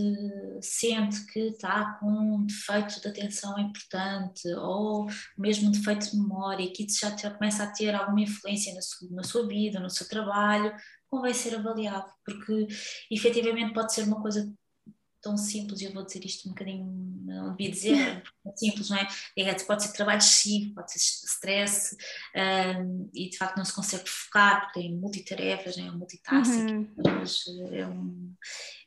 sente 0.60 1.24
que 1.26 1.38
está 1.38 1.98
com 2.00 2.10
um 2.10 2.44
defeito 2.44 3.00
de 3.00 3.08
atenção 3.08 3.56
importante 3.60 4.48
ou 4.56 5.06
mesmo 5.38 5.68
um 5.68 5.72
defeito 5.72 6.10
de 6.10 6.16
memória, 6.16 6.72
que 6.72 6.84
isso 6.84 6.98
já, 7.00 7.16
já 7.16 7.30
começa 7.30 7.62
a 7.62 7.72
ter 7.72 7.94
alguma 7.94 8.22
influência 8.22 8.74
na 8.74 8.82
sua, 8.82 9.08
na 9.12 9.22
sua 9.22 9.46
vida, 9.46 9.78
no 9.78 9.88
seu 9.88 10.08
trabalho, 10.08 10.74
convém 11.08 11.32
ser 11.32 11.54
avaliado, 11.54 12.10
porque 12.24 12.66
efetivamente 13.10 13.72
pode 13.72 13.94
ser 13.94 14.02
uma 14.02 14.20
coisa 14.20 14.52
tão 15.20 15.36
simples, 15.36 15.80
eu 15.82 15.92
vou 15.92 16.04
dizer 16.04 16.24
isto 16.24 16.48
um 16.48 16.52
bocadinho, 16.52 16.86
não 17.24 17.50
devia 17.50 17.70
dizer, 17.70 18.22
é 18.46 18.56
simples, 18.56 18.90
não 18.90 18.96
é? 18.96 19.08
é? 19.36 19.54
Pode 19.64 19.82
ser 19.82 19.92
trabalho 19.92 20.18
excessivo, 20.18 20.74
pode 20.74 20.92
ser 20.92 20.98
stress 20.98 21.96
um, 22.34 23.10
e 23.14 23.28
de 23.28 23.36
facto 23.36 23.56
não 23.56 23.64
se 23.64 23.72
consegue 23.72 24.08
focar 24.08 24.62
porque 24.62 24.80
tem 24.80 24.94
multitarefas, 24.94 25.76
é 25.76 25.82
um 25.82 25.98
multitasking, 25.98 26.74
uhum. 26.74 26.94
mas 26.96 27.44
é 27.72 27.86
um, 27.86 28.34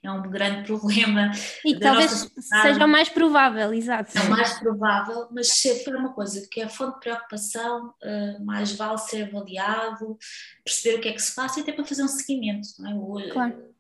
é 0.04 0.12
um 0.12 0.22
grande 0.24 0.66
problema. 0.68 1.32
E 1.66 1.78
talvez 1.78 2.32
seja 2.62 2.86
o 2.86 2.88
mais 2.88 3.10
provável, 3.10 3.74
exato. 3.74 4.18
É 4.18 4.22
o 4.22 4.30
mais 4.30 4.58
provável, 4.60 5.28
mas 5.32 5.48
se 5.48 5.84
for 5.84 5.96
uma 5.96 6.14
coisa 6.14 6.48
que 6.50 6.62
é 6.62 6.70
fonte 6.70 6.96
de 6.96 7.00
preocupação, 7.02 7.94
uh, 8.04 8.46
mais 8.46 8.72
vale 8.72 8.98
ser 9.00 9.24
avaliado, 9.24 10.18
perceber 10.64 10.98
o 10.98 11.02
que 11.02 11.10
é 11.10 11.14
que 11.14 11.22
se 11.22 11.36
passa 11.36 11.60
e 11.60 11.64
até 11.64 11.74
para 11.74 11.86
fazer 11.86 12.04
um 12.04 12.08
seguimento, 12.08 12.70
não 12.80 12.90
é? 12.90 12.96
O, 12.96 13.34
claro 13.34 13.72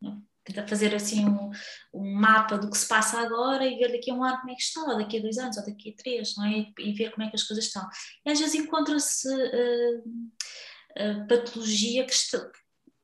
tentar 0.00 0.29
fazer 0.66 0.94
assim 0.94 1.26
um, 1.26 1.50
um, 1.94 2.12
mapa 2.14 2.58
do 2.58 2.70
que 2.70 2.78
se 2.78 2.86
passa 2.86 3.20
agora 3.20 3.66
e 3.66 3.76
ver 3.78 3.92
daqui 3.92 4.10
a 4.10 4.14
um 4.14 4.24
ano 4.24 4.38
como 4.38 4.50
é 4.50 4.54
que 4.54 4.62
está, 4.62 4.80
ou 4.82 4.98
daqui 4.98 5.18
a 5.18 5.22
dois 5.22 5.38
anos, 5.38 5.56
ou 5.56 5.66
daqui 5.66 5.90
a 5.90 6.02
três, 6.02 6.36
não 6.36 6.46
é? 6.46 6.66
E, 6.78 6.92
ver 6.92 7.10
como 7.12 7.26
é 7.26 7.30
que 7.30 7.36
as 7.36 7.42
coisas 7.42 7.64
estão. 7.64 7.86
E 8.24 8.30
às 8.30 8.38
vezes 8.38 8.54
encontra-se 8.54 9.28
uh, 9.28 9.98
uh, 9.98 11.26
patologia 11.28 12.04
que 12.04 12.12
está, 12.12 12.38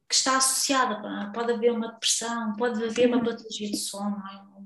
que 0.08 0.14
está 0.14 0.36
associada, 0.36 1.32
pode 1.32 1.52
haver 1.52 1.72
uma 1.72 1.92
depressão, 1.92 2.54
pode 2.56 2.82
haver 2.84 3.08
uma 3.08 3.22
patologia 3.22 3.70
de 3.70 3.76
sono, 3.76 4.16
é? 4.16 4.56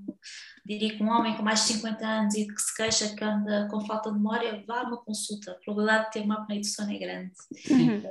Diria 0.71 0.97
que 0.97 1.03
um 1.03 1.09
homem 1.09 1.37
com 1.37 1.43
mais 1.43 1.67
de 1.67 1.75
50 1.75 2.07
anos 2.07 2.35
e 2.35 2.47
que 2.47 2.61
se 2.61 2.77
queixa 2.77 3.17
que 3.17 3.25
anda 3.25 3.67
com 3.69 3.81
falta 3.81 4.11
de 4.11 4.17
memória, 4.17 4.63
vá 4.67 4.81
a 4.81 4.83
uma 4.85 4.99
consulta. 4.99 5.51
A 5.51 5.55
probabilidade 5.55 6.07
de 6.07 6.11
ter 6.13 6.21
uma 6.21 6.37
apneia 6.37 6.61
do 6.61 6.67
sono 6.67 6.93
é 6.93 6.99
grande 6.99 7.33
uhum. 7.71 8.03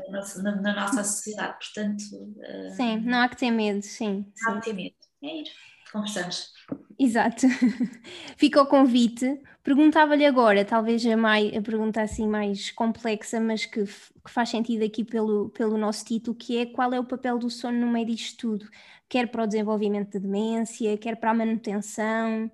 na, 0.43 0.55
na, 0.55 0.75
nossa 0.75 1.03
sociedade, 1.03 1.57
portanto... 1.57 2.03
Uh, 2.03 2.75
sim, 2.75 2.97
não 2.97 3.21
há 3.21 3.29
que 3.29 3.37
ter 3.37 3.51
medo, 3.51 3.81
sim. 3.81 4.25
Não 4.41 4.53
há 4.53 4.59
que 4.59 4.65
ter 4.65 4.73
medo, 4.73 4.95
é 5.23 5.41
ir, 5.41 5.47
conversamos. 5.91 6.53
Exato. 6.97 7.47
Fica 8.37 8.61
o 8.61 8.65
convite. 8.65 9.41
Perguntava-lhe 9.63 10.25
agora, 10.25 10.65
talvez 10.65 11.05
a, 11.05 11.15
mais, 11.15 11.55
a 11.55 11.61
pergunta 11.61 12.01
assim 12.01 12.27
mais 12.27 12.71
complexa, 12.71 13.39
mas 13.39 13.65
que, 13.65 13.83
que, 13.85 14.31
faz 14.31 14.49
sentido 14.49 14.83
aqui 14.83 15.03
pelo, 15.03 15.49
pelo 15.49 15.77
nosso 15.77 16.05
título, 16.05 16.35
que 16.35 16.57
é 16.57 16.65
qual 16.65 16.93
é 16.93 16.99
o 16.99 17.05
papel 17.05 17.37
do 17.37 17.49
sono 17.49 17.79
no 17.79 17.87
meio 17.87 18.05
disto 18.05 18.37
tudo? 18.37 18.69
Quer 19.07 19.29
para 19.29 19.43
o 19.43 19.47
desenvolvimento 19.47 20.11
de 20.11 20.19
demência, 20.19 20.97
quer 20.97 21.15
para 21.15 21.31
a 21.31 21.33
manutenção. 21.33 22.51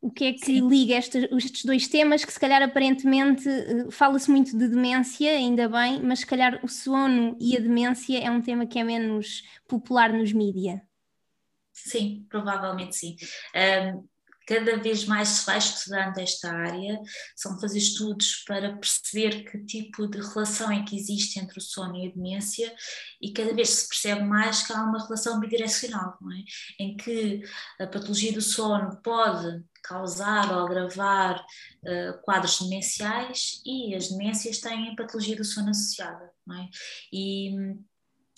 O 0.00 0.10
que 0.10 0.24
é 0.24 0.32
que 0.32 0.46
Sim. 0.46 0.68
liga 0.68 0.94
estes, 0.96 1.28
estes 1.30 1.64
dois 1.64 1.86
temas 1.86 2.24
que 2.24 2.32
se 2.32 2.40
calhar 2.40 2.60
aparentemente 2.60 3.48
eh, 3.48 3.86
fala-se 3.90 4.28
muito 4.30 4.56
de 4.58 4.66
demência, 4.66 5.30
ainda 5.30 5.68
bem, 5.68 6.02
mas 6.02 6.20
se 6.20 6.26
calhar 6.26 6.58
o 6.64 6.68
sono 6.68 7.36
e 7.40 7.56
a 7.56 7.60
demência 7.60 8.18
é 8.18 8.28
um 8.28 8.40
tema 8.42 8.66
que 8.66 8.80
é 8.80 8.84
menos 8.84 9.44
popular 9.68 10.12
nos 10.12 10.32
mídias. 10.32 10.80
Sim, 11.72 12.26
provavelmente 12.28 12.96
sim. 12.96 13.16
Um, 13.54 14.06
cada 14.46 14.76
vez 14.76 15.04
mais 15.04 15.28
se 15.28 15.46
vai 15.46 15.58
estudando 15.58 16.18
esta 16.18 16.52
área, 16.52 17.00
são 17.36 17.58
fazer 17.60 17.78
estudos 17.78 18.42
para 18.46 18.76
perceber 18.76 19.44
que 19.44 19.64
tipo 19.64 20.06
de 20.06 20.20
relação 20.20 20.70
é 20.70 20.84
que 20.84 20.96
existe 20.96 21.38
entre 21.38 21.58
o 21.58 21.62
sono 21.62 21.96
e 21.96 22.08
a 22.08 22.12
demência 22.12 22.74
e 23.20 23.32
cada 23.32 23.54
vez 23.54 23.70
se 23.70 23.88
percebe 23.88 24.22
mais 24.22 24.66
que 24.66 24.72
há 24.72 24.82
uma 24.82 25.02
relação 25.02 25.38
bidirecional, 25.40 26.18
é? 26.78 26.82
em 26.82 26.96
que 26.96 27.42
a 27.80 27.86
patologia 27.86 28.32
do 28.32 28.42
sono 28.42 29.00
pode 29.02 29.64
causar 29.82 30.52
ou 30.52 30.66
agravar 30.66 31.40
uh, 31.40 32.22
quadros 32.22 32.60
demenciais 32.60 33.60
e 33.64 33.94
as 33.94 34.08
demências 34.08 34.58
têm 34.58 34.90
a 34.90 34.96
patologia 34.96 35.36
do 35.36 35.44
sono 35.44 35.70
associada. 35.70 36.30
É? 36.50 36.68
E 37.12 37.54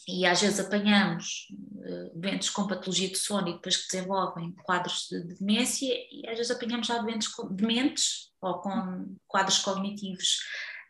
e 0.06 0.26
às 0.26 0.40
vezes 0.40 0.60
apanhamos 0.60 1.48
uh, 1.50 2.18
doentes 2.18 2.50
com 2.50 2.66
patologia 2.66 3.08
de 3.08 3.18
sono 3.18 3.48
e 3.48 3.52
depois 3.54 3.76
que 3.76 3.92
desenvolvem 3.92 4.52
quadros 4.62 5.08
de, 5.10 5.22
de 5.22 5.34
demência 5.38 5.92
e 6.10 6.28
às 6.28 6.36
vezes 6.36 6.50
apanhamos 6.50 6.86
já 6.86 6.98
doentes 6.98 7.30
dementes 7.50 8.30
ou 8.40 8.60
com 8.60 9.16
quadros 9.26 9.58
cognitivos 9.58 10.40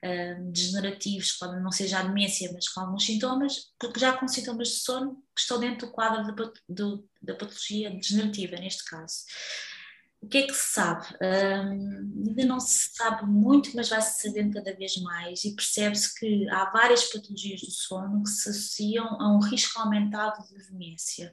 uh, 0.05 0.51
degenerativos, 0.51 1.33
podem 1.33 1.63
não 1.63 1.71
ser 1.71 1.87
já 1.87 2.03
demência, 2.03 2.51
mas 2.53 2.69
com 2.69 2.81
alguns 2.81 3.07
sintomas, 3.07 3.73
porque 3.79 4.01
já 4.01 4.17
com 4.17 4.27
sintomas 4.27 4.69
de 4.69 4.75
sono 4.75 5.15
que 5.35 5.41
estão 5.41 5.61
dentro 5.61 5.87
do 5.87 5.93
quadro 5.93 6.35
da 7.23 7.35
patologia 7.35 7.91
degenerativa, 7.91 8.57
neste 8.57 8.85
caso. 8.85 9.25
O 10.25 10.27
que 10.27 10.39
é 10.39 10.47
que 10.47 10.55
se 10.55 10.73
sabe? 10.73 11.07
Um, 11.21 12.29
ainda 12.29 12.47
não 12.47 12.59
se 12.59 12.95
sabe 12.95 13.27
muito, 13.27 13.77
mas 13.77 13.91
vai-se 13.91 14.23
sabendo 14.23 14.55
cada 14.55 14.75
vez 14.75 14.97
mais 15.03 15.45
e 15.45 15.55
percebe-se 15.55 16.19
que 16.19 16.49
há 16.49 16.71
várias 16.71 17.05
patologias 17.13 17.61
do 17.61 17.71
sono 17.71 18.23
que 18.23 18.31
se 18.31 18.49
associam 18.49 19.21
a 19.21 19.37
um 19.37 19.39
risco 19.39 19.79
aumentado 19.79 20.43
de 20.49 20.67
demência. 20.71 21.31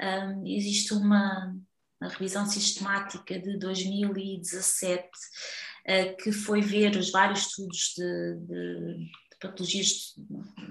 Um, 0.00 0.46
existe 0.46 0.94
uma, 0.94 1.52
uma, 2.00 2.08
revisão 2.08 2.46
sistemática 2.46 3.36
de 3.36 3.58
2017 3.58 5.02
uh, 5.02 6.16
que 6.22 6.30
foi 6.30 6.60
ver 6.60 6.96
os 6.96 7.10
vários 7.10 7.40
estudos 7.40 7.94
de, 7.96 8.36
de 8.46 9.08
patologias 9.40 10.14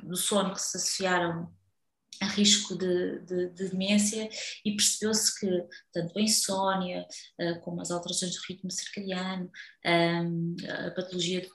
do 0.03 0.15
sono 0.15 0.53
que 0.53 0.61
se 0.61 0.77
associaram 0.77 1.53
a 2.21 2.25
risco 2.27 2.77
de, 2.77 3.19
de, 3.19 3.49
de 3.49 3.69
demência 3.69 4.29
e 4.65 4.75
percebeu-se 4.75 5.39
que 5.39 5.67
tanto 5.93 6.17
a 6.17 6.21
insónia 6.21 7.05
uh, 7.39 7.59
como 7.61 7.81
as 7.81 7.91
alterações 7.91 8.35
do 8.35 8.41
ritmo 8.47 8.69
circadiano, 8.69 9.49
um, 9.85 10.55
a 10.67 10.91
patologia 10.91 11.47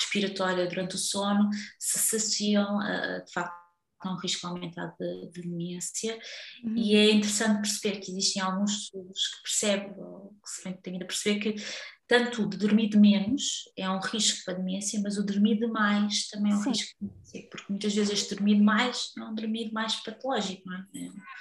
respiratória 0.00 0.66
durante 0.66 0.96
o 0.96 0.98
sono 0.98 1.48
se 1.78 1.98
associam 1.98 2.78
de 3.24 3.32
facto 3.32 3.64
a 4.08 4.12
um 4.12 4.16
risco 4.16 4.46
aumentado 4.46 4.94
de, 4.98 5.30
de 5.30 5.42
demência 5.42 6.18
uhum. 6.62 6.76
e 6.76 6.94
é 6.94 7.10
interessante 7.10 7.62
perceber 7.62 8.00
que 8.00 8.10
existem 8.10 8.42
alguns 8.42 8.72
estudos 8.72 9.28
que 9.28 9.42
percebem, 9.42 9.94
ou 9.98 10.36
que 10.42 10.50
se 10.50 10.72
tem 10.82 10.96
a 10.96 11.06
perceber 11.06 11.40
que 11.40 11.64
tanto 12.06 12.46
de 12.46 12.56
dormir 12.58 12.88
de 12.88 12.98
menos 12.98 13.64
é 13.76 13.88
um 13.88 13.98
risco 13.98 14.44
para 14.44 14.54
a 14.54 14.56
demência, 14.58 15.00
mas 15.02 15.16
o 15.16 15.24
dormir 15.24 15.58
de 15.58 15.66
mais 15.66 16.28
também 16.28 16.52
é 16.52 16.54
um 16.54 16.62
Sim. 16.62 16.70
risco 16.70 16.94
para 16.98 17.08
demência, 17.08 17.48
porque 17.50 17.66
muitas 17.70 17.94
vezes 17.94 18.12
este 18.12 18.34
dormir 18.34 18.56
de 18.56 18.62
mais 18.62 19.12
é 19.16 19.22
um 19.22 19.34
dormir 19.34 19.72
mais 19.72 19.96
patológico, 19.96 20.62
não 20.66 20.76
é? 20.76 20.86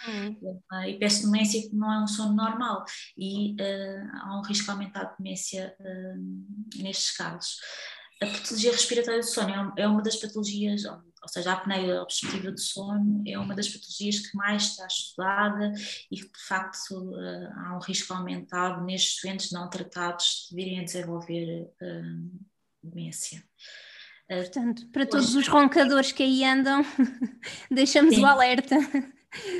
Hum. 0.10 0.58
A 0.72 0.90
hiperdemência 0.90 1.70
não 1.74 1.92
é 1.92 2.04
um 2.04 2.08
sono 2.08 2.34
normal 2.34 2.86
e 3.18 3.54
uh, 3.54 4.10
há 4.22 4.40
um 4.40 4.42
risco 4.44 4.72
aumentado 4.72 5.12
de 5.12 5.18
demência 5.18 5.76
uh, 5.80 6.82
nestes 6.82 7.16
casos. 7.16 7.58
A 8.24 8.28
patologia 8.28 8.72
respiratória 8.72 9.20
do 9.20 9.26
sono 9.26 9.74
é, 9.78 9.84
é 9.84 9.88
uma 9.88 10.02
das 10.02 10.16
patologias, 10.16 10.86
ou 10.86 11.28
seja, 11.28 11.52
a 11.52 11.54
apneia 11.56 12.02
obstrutiva 12.02 12.52
do 12.52 12.60
sono 12.60 13.22
é 13.28 13.38
uma 13.38 13.54
das 13.54 13.68
patologias 13.68 14.20
que 14.20 14.38
mais 14.38 14.64
está 14.64 14.88
estudada 14.88 15.74
e 16.10 16.18
que 16.18 16.32
de 16.32 16.46
facto 16.48 17.14
eh, 17.20 17.52
há 17.56 17.76
um 17.76 17.80
risco 17.80 18.14
aumentado 18.14 18.84
nestes 18.86 19.22
doentes 19.22 19.52
não 19.52 19.70
tratados 19.70 20.48
de 20.50 20.56
virem 20.56 20.80
a 20.80 20.84
desenvolver 20.84 21.70
uh, 21.82 22.40
demência. 22.82 23.44
Portanto, 24.28 24.88
para 24.92 25.06
todos 25.06 25.36
os 25.36 25.48
roncadores 25.48 26.12
que 26.12 26.24
aí 26.24 26.46
andam, 26.46 26.82
deixamos 27.70 28.16
Sim. 28.16 28.22
o 28.22 28.26
alerta 28.26 28.78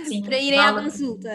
Sim, 0.06 0.24
para 0.24 0.38
irem 0.38 0.60
vale. 0.60 0.80
à 0.80 0.84
consulta. 0.84 1.30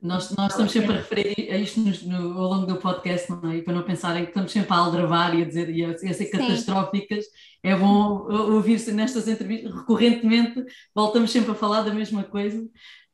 Nós, 0.00 0.30
nós 0.36 0.52
estamos 0.52 0.70
sempre 0.70 0.92
a 0.92 0.96
referir 0.96 1.50
a 1.50 1.58
isto 1.58 1.80
no, 1.80 1.90
no, 1.90 2.40
ao 2.40 2.48
longo 2.52 2.66
do 2.66 2.76
podcast, 2.76 3.28
não 3.30 3.50
é? 3.50 3.56
E 3.56 3.62
para 3.62 3.74
não 3.74 3.82
pensarem 3.82 4.22
que 4.22 4.30
estamos 4.30 4.52
sempre 4.52 4.72
a 4.72 4.76
aldravar 4.76 5.36
e 5.36 5.42
a 5.42 5.44
dizer 5.44 5.68
e 5.70 5.84
a, 5.84 5.90
a 5.90 5.96
ser 5.96 6.26
catastróficas, 6.26 7.24
é 7.64 7.74
bom 7.74 8.28
ouvir-se 8.52 8.92
nestas 8.92 9.26
entrevistas, 9.26 9.74
recorrentemente 9.74 10.64
voltamos 10.94 11.32
sempre 11.32 11.50
a 11.50 11.54
falar 11.54 11.82
da 11.82 11.92
mesma 11.92 12.22
coisa 12.22 12.64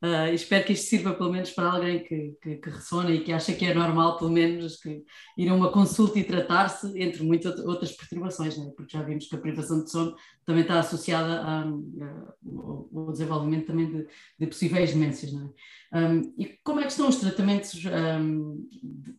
Uh, 0.03 0.33
espero 0.33 0.65
que 0.65 0.73
isto 0.73 0.89
sirva 0.89 1.13
pelo 1.13 1.31
menos 1.31 1.51
para 1.51 1.71
alguém 1.71 2.03
que, 2.03 2.37
que, 2.41 2.57
que, 2.57 2.69
ressona 2.69 3.11
e 3.11 3.23
que 3.23 3.31
acha 3.31 3.53
que 3.53 3.65
é 3.65 3.73
normal, 3.73 4.17
pelo 4.17 4.29
menos, 4.29 4.75
que 4.75 5.03
ir 5.37 5.49
a 5.49 5.53
uma 5.53 5.71
consulta 5.71 6.19
e 6.19 6.23
tratar-se, 6.23 6.99
entre 6.99 7.23
muitas 7.23 7.57
outras 7.61 7.93
perturbações, 7.93 8.57
né? 8.57 8.71
porque 8.75 8.95
já 8.97 9.03
vimos 9.03 9.27
que 9.27 9.35
a 9.35 9.39
privação 9.39 9.83
de 9.83 9.89
sono 9.89 10.13
também 10.45 10.63
está 10.63 10.79
associada 10.79 11.41
ao 11.43 13.11
desenvolvimento 13.11 13.67
também 13.67 13.89
de, 13.89 14.07
de 14.37 14.47
possíveis 14.47 14.93
demências. 14.93 15.31
É? 15.33 15.97
um, 15.97 16.33
e 16.37 16.59
como 16.63 16.81
é 16.81 16.83
que 16.83 16.91
estão 16.91 17.07
os 17.07 17.15
tratamentos 17.15 17.73
um, 17.85 18.67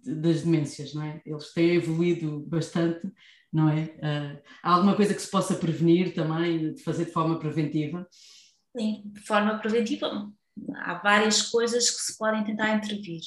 das 0.04 0.42
demências? 0.42 0.94
É? 0.94 1.22
Eles 1.24 1.52
têm 1.54 1.76
evoluído 1.76 2.40
bastante, 2.46 3.10
não 3.50 3.70
é? 3.70 3.84
Uh, 3.84 4.42
há 4.62 4.74
alguma 4.74 4.94
coisa 4.94 5.14
que 5.14 5.22
se 5.22 5.30
possa 5.30 5.54
prevenir 5.54 6.14
também, 6.14 6.74
de 6.74 6.82
fazer 6.82 7.06
de 7.06 7.12
forma 7.12 7.38
preventiva? 7.38 8.06
Sim, 8.76 9.02
de 9.06 9.20
forma 9.20 9.58
preventiva, 9.58 10.30
há 10.76 10.94
várias 10.94 11.42
coisas 11.42 11.90
que 11.90 12.00
se 12.00 12.16
podem 12.16 12.44
tentar 12.44 12.74
intervir. 12.74 13.22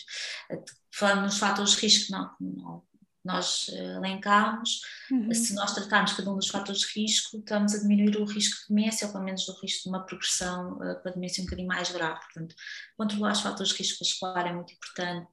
Falando 0.94 1.24
nos 1.24 1.38
fatores 1.38 1.72
de 1.72 1.82
risco, 1.82 2.12
não, 2.12 2.32
não 2.40 2.84
nós 3.24 3.68
elencámos, 3.70 4.82
uhum. 5.12 5.34
se 5.34 5.54
nós 5.54 5.74
tratarmos 5.74 6.14
cada 6.14 6.32
um 6.32 6.36
dos 6.36 6.48
fatores 6.48 6.82
de 6.82 7.00
risco, 7.00 7.38
estamos 7.38 7.76
a 7.76 7.80
diminuir 7.80 8.18
o 8.18 8.26
risco 8.26 8.62
de 8.62 8.74
demência, 8.74 9.06
ou 9.08 9.14
pelo 9.14 9.26
menos 9.26 9.48
o 9.48 9.60
risco 9.62 9.84
de 9.84 9.90
uma 9.90 10.06
progressão 10.06 10.74
uh, 10.78 11.02
para 11.02 11.12
demência 11.12 11.42
um 11.42 11.46
bocadinho 11.46 11.68
mais 11.68 11.92
grave. 11.92 12.20
Portanto, 12.22 12.56
controlar 12.98 13.34
os 13.34 13.42
fatores 13.42 13.72
de 13.72 13.78
risco 13.78 14.04
vascular 14.04 14.48
é 14.48 14.54
muito 14.54 14.74
importante. 14.74 15.28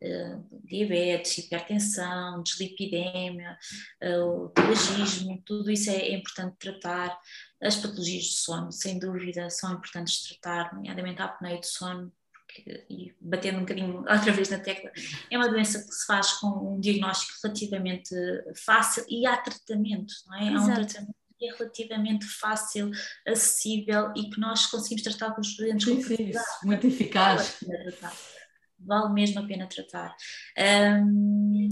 Uh, 0.00 0.44
diabetes, 0.64 1.38
hipertensão, 1.38 2.40
dislipidemia, 2.44 3.58
uh, 4.02 4.44
o 4.44 4.48
tabagismo, 4.50 5.42
tudo 5.44 5.70
isso 5.72 5.90
é, 5.90 5.96
é 5.96 6.14
importante 6.14 6.56
tratar. 6.56 7.18
As 7.60 7.74
patologias 7.74 8.28
do 8.28 8.34
sono, 8.34 8.72
sem 8.72 8.98
dúvida, 8.98 9.50
são 9.50 9.72
importantes 9.72 10.22
de 10.22 10.38
tratar, 10.38 10.72
nomeadamente 10.72 11.20
a 11.20 11.24
apneia 11.24 11.58
do 11.58 11.66
sono, 11.66 12.12
porque, 12.48 12.86
e 12.88 13.14
batendo 13.20 13.58
um 13.58 13.60
bocadinho 13.62 13.98
outra 14.08 14.32
vez 14.32 14.48
na 14.48 14.58
tecla, 14.58 14.90
é 15.30 15.36
uma 15.36 15.48
doença 15.48 15.84
que 15.84 15.92
se 15.92 16.06
faz 16.06 16.32
com 16.34 16.74
um 16.76 16.80
diagnóstico 16.80 17.32
relativamente 17.42 18.14
fácil 18.64 19.04
e 19.08 19.26
há 19.26 19.36
tratamento, 19.36 20.14
não 20.26 20.36
é? 20.36 20.48
Há 20.48 20.60
um 20.60 20.74
tratamento 20.74 21.14
que 21.38 21.46
é 21.46 21.54
relativamente 21.54 22.26
fácil, 22.26 22.90
acessível 23.26 24.12
e 24.16 24.28
que 24.28 24.40
nós 24.40 24.66
conseguimos 24.66 25.02
tratar 25.02 25.34
com 25.34 25.40
os 25.40 25.56
doentes. 25.56 25.86
Muito 26.64 26.86
eficaz. 26.86 27.58
Vale 28.80 29.12
mesmo 29.12 29.40
a 29.40 29.46
pena 29.46 29.68
tratar. 29.68 30.14
Um, 30.56 31.68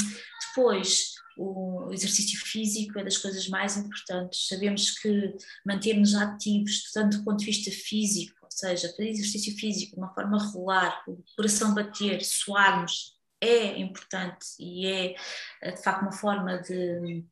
depois, 0.48 1.14
o 1.36 1.90
exercício 1.92 2.38
físico 2.40 2.98
é 2.98 3.04
das 3.04 3.18
coisas 3.18 3.48
mais 3.48 3.76
importantes. 3.76 4.48
Sabemos 4.48 4.98
que 4.98 5.36
manter-nos 5.64 6.14
ativos, 6.14 6.90
tanto 6.92 7.18
do 7.18 7.24
ponto 7.24 7.38
de 7.38 7.46
vista 7.46 7.70
físico, 7.70 8.36
ou 8.42 8.50
seja, 8.50 8.88
fazer 8.88 9.10
exercício 9.10 9.54
físico 9.56 9.96
de 9.96 10.00
uma 10.00 10.14
forma 10.14 10.42
regular, 10.42 11.02
o 11.06 11.22
coração 11.36 11.74
bater, 11.74 12.24
suarmos, 12.24 13.16
é 13.40 13.78
importante 13.78 14.46
e 14.58 14.86
é 14.86 15.70
de 15.70 15.82
facto 15.82 16.02
uma 16.02 16.12
forma 16.12 16.56
de, 16.62 17.22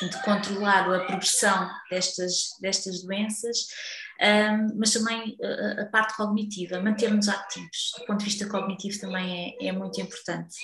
de 0.00 0.22
controlar 0.24 0.90
a 0.90 1.04
progressão 1.04 1.70
destas, 1.90 2.56
destas 2.60 3.02
doenças 3.02 3.66
um, 4.20 4.78
mas 4.78 4.92
também 4.92 5.36
a, 5.42 5.82
a, 5.82 5.86
parte 5.86 6.16
cognitiva, 6.16 6.80
manter-nos 6.80 7.28
ativos, 7.28 7.92
do 7.98 8.06
ponto 8.06 8.18
de 8.18 8.24
vista 8.26 8.48
cognitivo 8.48 9.00
também 9.00 9.56
é, 9.60 9.68
é 9.68 9.72
muito 9.72 10.00
importante. 10.00 10.56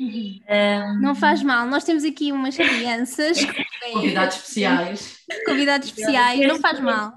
Uhum. 0.00 0.38
Um, 0.48 1.00
não 1.00 1.14
faz 1.14 1.42
mal, 1.42 1.66
nós 1.66 1.84
temos 1.84 2.04
aqui 2.04 2.32
umas 2.32 2.56
crianças 2.56 3.38
convidados 3.92 4.36
especiais. 4.36 5.18
Convidados 5.44 5.88
especiais, 5.88 6.46
não 6.46 6.58
faz 6.60 6.80
mal. 6.80 7.12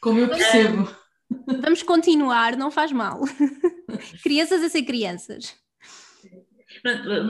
Como 0.00 0.20
eu 0.20 0.28
percebo. 0.28 0.94
Vamos 1.46 1.82
continuar, 1.82 2.56
não 2.56 2.70
faz 2.70 2.92
mal. 2.92 3.20
crianças 4.22 4.62
a 4.62 4.68
ser 4.68 4.82
crianças. 4.82 5.54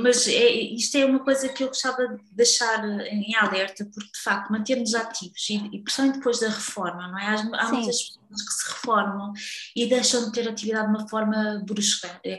Mas 0.03 0.29
é, 0.29 0.51
isto 0.51 0.97
é 0.97 1.05
uma 1.05 1.21
coisa 1.21 1.49
que 1.49 1.63
eu 1.63 1.69
gostava 1.69 2.07
de 2.09 2.23
deixar 2.33 2.85
em 3.07 3.35
alerta, 3.37 3.85
porque 3.85 4.11
de 4.13 4.23
facto 4.23 4.51
manter-nos 4.51 4.95
ativos, 4.95 5.49
e, 5.51 5.57
e 5.73 5.83
principalmente 5.83 6.17
depois 6.19 6.41
da 6.41 6.49
reforma, 6.49 7.09
não 7.09 7.19
é? 7.19 7.27
Há, 7.27 7.35
há 7.35 7.69
muitas 7.73 8.03
pessoas 8.03 8.20
que 8.39 8.53
se 8.53 8.71
reformam 8.71 9.33
e 9.75 9.87
deixam 9.87 10.27
de 10.27 10.33
ter 10.33 10.49
atividade 10.49 10.91
de 10.91 10.97
uma 10.97 11.09
forma 11.09 11.63
brusca, 11.67 12.21
é, 12.25 12.39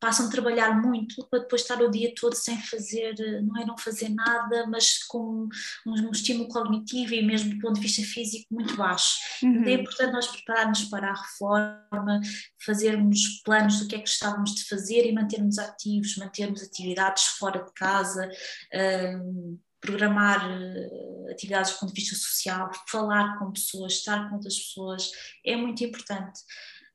passam 0.00 0.26
a 0.26 0.30
trabalhar 0.30 0.80
muito 0.80 1.26
para 1.28 1.40
depois 1.40 1.62
estar 1.62 1.80
o 1.82 1.90
dia 1.90 2.12
todo 2.18 2.34
sem 2.34 2.58
fazer, 2.58 3.14
não 3.42 3.60
é 3.60 3.64
não 3.64 3.76
fazer 3.76 4.08
nada, 4.10 4.66
mas 4.66 5.04
com 5.04 5.48
um, 5.86 6.08
um 6.08 6.10
estímulo 6.10 6.48
cognitivo 6.48 7.14
e 7.14 7.22
mesmo 7.22 7.54
do 7.54 7.60
ponto 7.60 7.74
de 7.74 7.80
vista 7.80 8.02
físico 8.02 8.46
muito 8.50 8.76
baixo. 8.76 9.16
Uhum. 9.42 9.56
Então 9.56 9.68
é 9.68 9.72
importante 9.72 10.12
nós 10.12 10.26
prepararmos 10.26 10.84
para 10.84 11.10
a 11.10 11.14
reforma, 11.14 12.20
fazermos 12.64 13.42
planos 13.44 13.80
do 13.80 13.88
que 13.88 13.94
é 13.94 13.98
que 13.98 14.04
gostávamos 14.04 14.54
de 14.54 14.68
fazer 14.68 15.06
e 15.06 15.12
mantermos 15.12 15.58
ativos, 15.58 16.16
mantermos 16.16 16.62
atividades 16.62 17.24
fora 17.24 17.62
de 17.62 17.72
casa, 17.74 18.28
um, 18.74 19.58
programar 19.80 20.48
uh, 20.50 21.30
atividades 21.30 21.72
do 21.72 21.80
ponto 21.80 21.92
de 21.92 22.00
vista 22.00 22.16
social, 22.16 22.70
falar 22.88 23.38
com 23.38 23.52
pessoas, 23.52 23.94
estar 23.94 24.28
com 24.28 24.36
outras 24.36 24.58
pessoas, 24.58 25.10
é 25.44 25.56
muito 25.56 25.84
importante. 25.84 26.40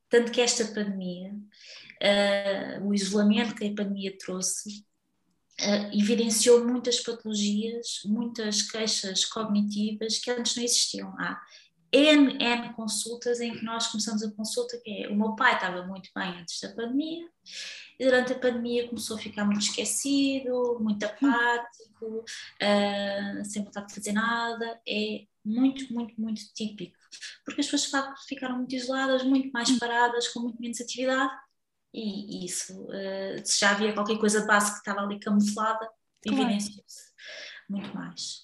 Tanto 0.09 0.31
que 0.31 0.41
esta 0.41 0.65
pandemia, 0.65 1.31
uh, 1.31 2.87
o 2.87 2.93
isolamento 2.93 3.55
que 3.55 3.65
a 3.65 3.73
pandemia 3.73 4.17
trouxe, 4.17 4.85
uh, 5.61 5.97
evidenciou 5.97 6.65
muitas 6.65 6.99
patologias, 6.99 8.01
muitas 8.05 8.61
queixas 8.61 9.25
cognitivas 9.25 10.19
que 10.19 10.31
antes 10.31 10.55
não 10.55 10.63
existiam. 10.63 11.15
Há 11.19 11.41
N, 11.91 12.37
N 12.39 12.73
consultas 12.73 13.39
em 13.39 13.53
que 13.53 13.63
nós 13.63 13.87
começamos 13.87 14.23
a 14.23 14.31
consulta, 14.31 14.79
que 14.83 15.03
é, 15.03 15.09
o 15.09 15.15
meu 15.15 15.35
pai 15.35 15.53
estava 15.53 15.85
muito 15.85 16.09
bem 16.15 16.41
antes 16.41 16.59
da 16.59 16.69
pandemia, 16.69 17.29
e 17.99 18.05
durante 18.05 18.33
a 18.33 18.39
pandemia 18.39 18.87
começou 18.87 19.17
a 19.17 19.19
ficar 19.19 19.45
muito 19.45 19.61
esquecido, 19.61 20.77
muito 20.79 21.03
apático, 21.03 22.05
uh, 22.05 23.45
sem 23.45 23.63
vontade 23.63 23.87
de 23.87 23.95
fazer 23.95 24.13
nada, 24.13 24.81
é 24.87 25.25
muito, 25.43 25.93
muito, 25.93 26.19
muito 26.19 26.41
típico, 26.53 26.97
porque 27.45 27.61
as 27.61 27.67
pessoas 27.67 27.83
de 27.83 27.89
facto 27.89 28.27
ficaram 28.27 28.57
muito 28.57 28.75
isoladas, 28.75 29.23
muito 29.23 29.51
mais 29.51 29.69
hum. 29.69 29.79
paradas, 29.79 30.27
com 30.29 30.39
muito 30.41 30.61
menos 30.61 30.79
atividade, 30.79 31.33
e 31.93 32.45
isso, 32.45 32.73
uh, 32.85 33.45
se 33.45 33.59
já 33.59 33.71
havia 33.71 33.93
qualquer 33.93 34.17
coisa 34.17 34.41
de 34.41 34.47
base 34.47 34.71
que 34.71 34.79
estava 34.79 35.01
ali 35.01 35.19
camuflada, 35.19 35.87
claro. 36.25 36.41
evidenciou-se 36.41 37.13
muito 37.69 37.93
mais. 37.95 38.42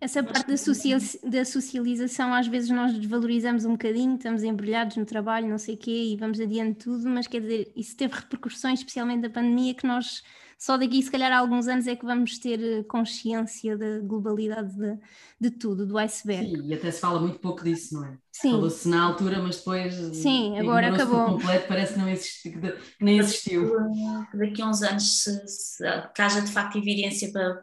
Essa 0.00 0.22
parte 0.22 0.46
da, 0.48 0.56
social, 0.56 0.98
da 1.24 1.44
socialização, 1.44 2.34
às 2.34 2.46
vezes 2.46 2.70
nós 2.70 2.92
desvalorizamos 2.92 3.64
um 3.64 3.72
bocadinho, 3.72 4.16
estamos 4.16 4.42
embrulhados 4.42 4.96
no 4.96 5.06
trabalho, 5.06 5.48
não 5.48 5.58
sei 5.58 5.74
o 5.74 5.78
quê, 5.78 6.12
e 6.12 6.16
vamos 6.16 6.38
adiante 6.38 6.84
tudo, 6.84 7.08
mas 7.08 7.26
quer 7.26 7.40
dizer, 7.40 7.72
isso 7.74 7.96
teve 7.96 8.14
repercussões, 8.14 8.80
especialmente 8.80 9.22
da 9.22 9.30
pandemia, 9.30 9.74
que 9.74 9.86
nós 9.86 10.22
só 10.58 10.78
daqui, 10.78 11.02
se 11.02 11.10
calhar, 11.10 11.30
há 11.32 11.38
alguns 11.38 11.68
anos 11.68 11.86
é 11.86 11.94
que 11.94 12.04
vamos 12.04 12.38
ter 12.38 12.62
eh, 12.62 12.82
consciência 12.84 13.76
da 13.76 14.00
globalidade 14.00 14.74
de, 14.74 14.98
de 15.38 15.50
tudo, 15.50 15.86
do 15.86 15.98
iceberg. 15.98 16.48
Sim, 16.48 16.66
e 16.66 16.74
até 16.74 16.90
se 16.90 16.98
fala 16.98 17.20
muito 17.20 17.38
pouco 17.38 17.62
disso, 17.62 17.94
não 17.94 18.06
é? 18.06 18.16
Sim. 18.32 18.52
Falou-se 18.52 18.88
na 18.88 19.02
altura, 19.02 19.42
mas 19.42 19.58
depois. 19.58 19.94
Sim, 20.16 20.58
agora 20.58 20.94
acabou. 20.94 21.26
completo, 21.26 21.68
parece 21.68 21.92
que, 21.92 21.98
não 21.98 22.08
existe, 22.08 22.50
que 22.50 23.04
nem 23.04 23.18
existiu. 23.18 23.70
Daqui 24.32 24.62
a 24.62 24.66
uns 24.66 24.82
anos, 24.82 25.22
se, 25.22 25.46
se, 25.46 25.84
que 26.14 26.22
haja 26.22 26.40
de 26.40 26.50
facto 26.50 26.78
evidência 26.78 27.30
para 27.30 27.60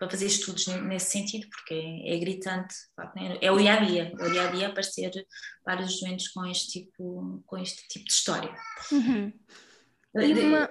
para 0.00 0.08
fazer 0.08 0.26
estudos 0.26 0.66
nesse 0.66 1.10
sentido, 1.10 1.46
porque 1.50 1.74
é, 1.74 2.14
é 2.14 2.18
gritante, 2.18 2.74
é 3.42 3.52
o 3.52 3.58
dia 3.58 3.74
a 3.74 3.84
dia, 3.84 4.12
é 4.18 4.26
o 4.26 4.30
dia 4.32 4.48
a 4.48 4.50
dia 4.50 4.68
aparecer 4.68 5.12
vários 5.62 6.00
doentes 6.00 6.28
com 6.28 6.46
este 6.46 6.80
tipo, 6.80 7.42
com 7.44 7.58
este 7.58 7.86
tipo 7.86 8.06
de 8.06 8.12
história. 8.12 8.50
Uhum. 8.90 9.30
Uma... 10.14 10.70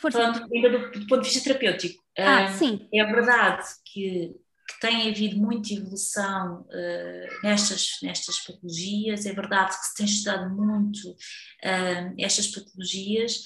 Falando 0.00 0.48
do, 0.48 0.98
do, 0.98 1.06
ponto 1.06 1.20
de 1.20 1.28
vista 1.28 1.44
terapêutico, 1.44 2.02
ah, 2.18 2.50
sim. 2.52 2.88
é 2.92 3.04
verdade 3.04 3.66
que, 3.84 4.34
que 4.66 4.80
tem 4.80 5.10
havido 5.10 5.36
muita 5.36 5.74
evolução 5.74 6.62
uh, 6.62 7.42
nestas, 7.42 7.98
nestas 8.02 8.40
patologias, 8.40 9.26
é 9.26 9.32
verdade 9.34 9.78
que 9.78 9.86
se 9.86 9.94
tem 9.94 10.06
estudado 10.06 10.54
muito 10.54 11.10
uh, 11.10 12.14
estas 12.18 12.48
patologias, 12.48 13.44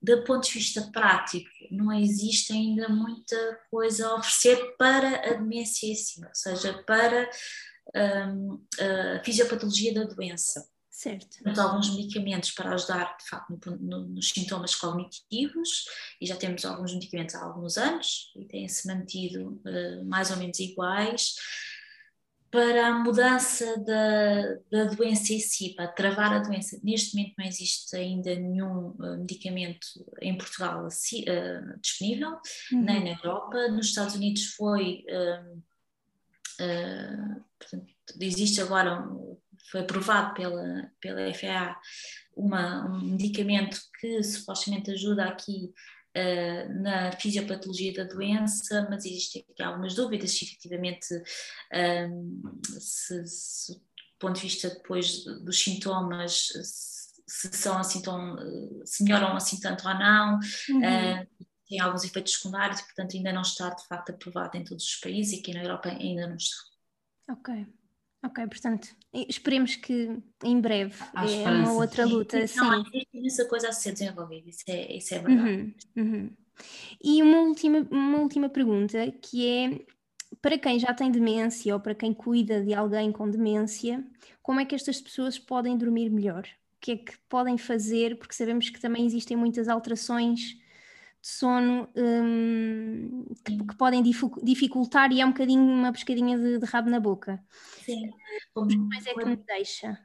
do 0.00 0.24
ponto 0.24 0.46
de 0.46 0.54
vista 0.54 0.90
prático, 0.92 1.48
não 1.70 1.92
existe 1.92 2.52
ainda 2.52 2.88
muita 2.88 3.36
coisa 3.70 4.08
a 4.08 4.14
oferecer 4.14 4.76
para 4.76 5.28
a 5.28 5.34
demência 5.34 5.86
em 5.86 5.94
si, 5.94 6.24
ou 6.24 6.34
seja, 6.34 6.82
para 6.84 7.28
um, 7.94 8.64
a 8.80 9.24
fisiopatologia 9.24 9.92
da 9.92 10.04
doença. 10.04 10.68
Certo. 10.90 11.28
Temos 11.44 11.58
alguns 11.60 11.94
medicamentos 11.94 12.50
para 12.50 12.74
ajudar, 12.74 13.16
de 13.18 13.28
facto, 13.28 13.70
no, 13.70 13.76
no, 13.76 14.08
nos 14.08 14.30
sintomas 14.30 14.74
cognitivos, 14.74 15.84
e 16.20 16.26
já 16.26 16.34
temos 16.34 16.64
alguns 16.64 16.92
medicamentos 16.92 17.36
há 17.36 17.44
alguns 17.44 17.78
anos, 17.78 18.32
e 18.34 18.44
têm-se 18.44 18.86
mantido 18.88 19.62
uh, 19.64 20.04
mais 20.06 20.32
ou 20.32 20.36
menos 20.38 20.58
iguais. 20.58 21.36
Para 22.50 22.86
a 22.86 22.98
mudança 22.98 23.78
da, 23.80 24.54
da 24.70 24.84
doença 24.94 25.32
em 25.32 25.38
si, 25.38 25.74
para 25.74 25.88
travar 25.88 26.32
a 26.32 26.38
doença. 26.38 26.80
Neste 26.82 27.14
momento 27.14 27.34
não 27.38 27.46
existe 27.46 27.94
ainda 27.94 28.34
nenhum 28.34 28.90
uh, 28.92 29.18
medicamento 29.18 29.86
em 30.20 30.36
Portugal 30.36 30.86
uh, 30.86 31.80
disponível, 31.80 32.38
uhum. 32.72 32.82
nem 32.82 33.04
na 33.04 33.10
Europa. 33.10 33.68
Nos 33.68 33.88
Estados 33.88 34.14
Unidos 34.14 34.54
foi. 34.54 35.04
Uh, 35.08 35.58
uh, 36.62 37.44
portanto, 37.58 37.86
existe 38.20 38.60
agora, 38.62 39.06
foi 39.70 39.80
aprovado 39.80 40.32
pela, 40.34 40.90
pela 41.00 41.34
FAA 41.34 41.78
uma, 42.34 42.86
um 42.86 43.00
medicamento 43.00 43.78
que 44.00 44.22
supostamente 44.22 44.90
ajuda 44.90 45.24
aqui 45.24 45.72
uh, 46.18 46.82
na 46.82 47.12
fisiopatologia 47.12 47.92
da 47.94 48.04
doença, 48.04 48.86
mas 48.90 49.04
existem 49.04 49.44
aqui 49.48 49.62
algumas 49.62 49.94
dúvidas 49.94 50.32
se 50.32 50.44
efetivamente 50.44 51.14
um, 52.10 52.60
se, 52.78 53.26
se, 53.26 53.74
do 53.74 53.80
ponto 54.18 54.36
de 54.36 54.42
vista 54.42 54.70
depois 54.70 55.24
dos 55.24 55.62
sintomas 55.62 56.48
se, 57.26 57.52
são 57.52 57.78
assim 57.78 58.02
tão, 58.02 58.36
se 58.84 59.04
melhoram 59.04 59.36
assim 59.36 59.60
tanto 59.60 59.86
ou 59.86 59.94
não. 59.94 60.40
Uhum. 60.70 60.78
Uh, 60.78 61.26
tem 61.68 61.80
alguns 61.80 62.04
efeitos 62.04 62.32
secundários 62.32 62.80
e, 62.80 62.84
portanto, 62.84 63.14
ainda 63.14 63.32
não 63.32 63.42
está 63.42 63.68
de 63.70 63.86
facto 63.86 64.10
aprovado 64.10 64.56
em 64.56 64.64
todos 64.64 64.84
os 64.84 64.96
países 64.96 65.34
e 65.34 65.40
aqui 65.40 65.52
na 65.52 65.62
Europa 65.62 65.90
ainda 65.90 66.26
não 66.26 66.36
está. 66.36 66.56
Ok. 67.30 67.66
Ok, 68.24 68.46
portanto, 68.48 68.88
esperemos 69.12 69.76
que 69.76 70.18
em 70.42 70.60
breve 70.60 70.94
é 71.14 71.48
uma 71.48 71.72
outra 71.72 72.04
luta. 72.04 72.44
Sim, 72.46 72.58
não, 72.58 72.80
existe 72.80 73.26
essa 73.26 73.44
coisa 73.44 73.68
a 73.68 73.72
ser 73.72 73.92
desenvolvida, 73.92 74.48
isso 74.48 74.64
é, 74.66 74.96
isso 74.96 75.14
é 75.14 75.18
verdade. 75.20 75.50
Uhum, 75.50 75.74
uhum. 75.96 76.30
E 77.02 77.22
uma 77.22 77.40
última, 77.42 77.86
uma 77.90 78.18
última 78.18 78.48
pergunta 78.48 79.12
que 79.22 79.46
é 79.46 79.84
para 80.42 80.58
quem 80.58 80.78
já 80.78 80.92
tem 80.92 81.10
demência 81.10 81.72
ou 81.74 81.80
para 81.80 81.94
quem 81.94 82.12
cuida 82.12 82.60
de 82.62 82.74
alguém 82.74 83.12
com 83.12 83.30
demência, 83.30 84.04
como 84.42 84.60
é 84.60 84.64
que 84.64 84.74
estas 84.74 85.00
pessoas 85.00 85.38
podem 85.38 85.76
dormir 85.76 86.10
melhor? 86.10 86.42
O 86.42 86.80
que 86.80 86.92
é 86.92 86.96
que 86.96 87.18
podem 87.28 87.56
fazer? 87.56 88.18
Porque 88.18 88.34
sabemos 88.34 88.68
que 88.68 88.80
também 88.80 89.06
existem 89.06 89.36
muitas 89.36 89.68
alterações 89.68 90.56
de 91.28 91.34
sono 91.34 91.88
um, 91.94 93.24
que, 93.44 93.58
que, 93.58 93.76
podem 93.76 94.02
dificultar 94.02 95.12
e 95.12 95.20
é 95.20 95.26
um 95.26 95.30
bocadinho 95.30 95.62
uma 95.62 95.92
pescadinha 95.92 96.38
de, 96.38 96.58
de 96.58 96.64
rabo 96.64 96.88
na 96.88 96.98
boca. 96.98 97.44
Sim. 97.84 98.10
Como, 98.54 98.88
mais 98.88 99.06
é 99.06 99.12
que 99.12 99.24
me 99.26 99.36
deixa? 99.36 99.98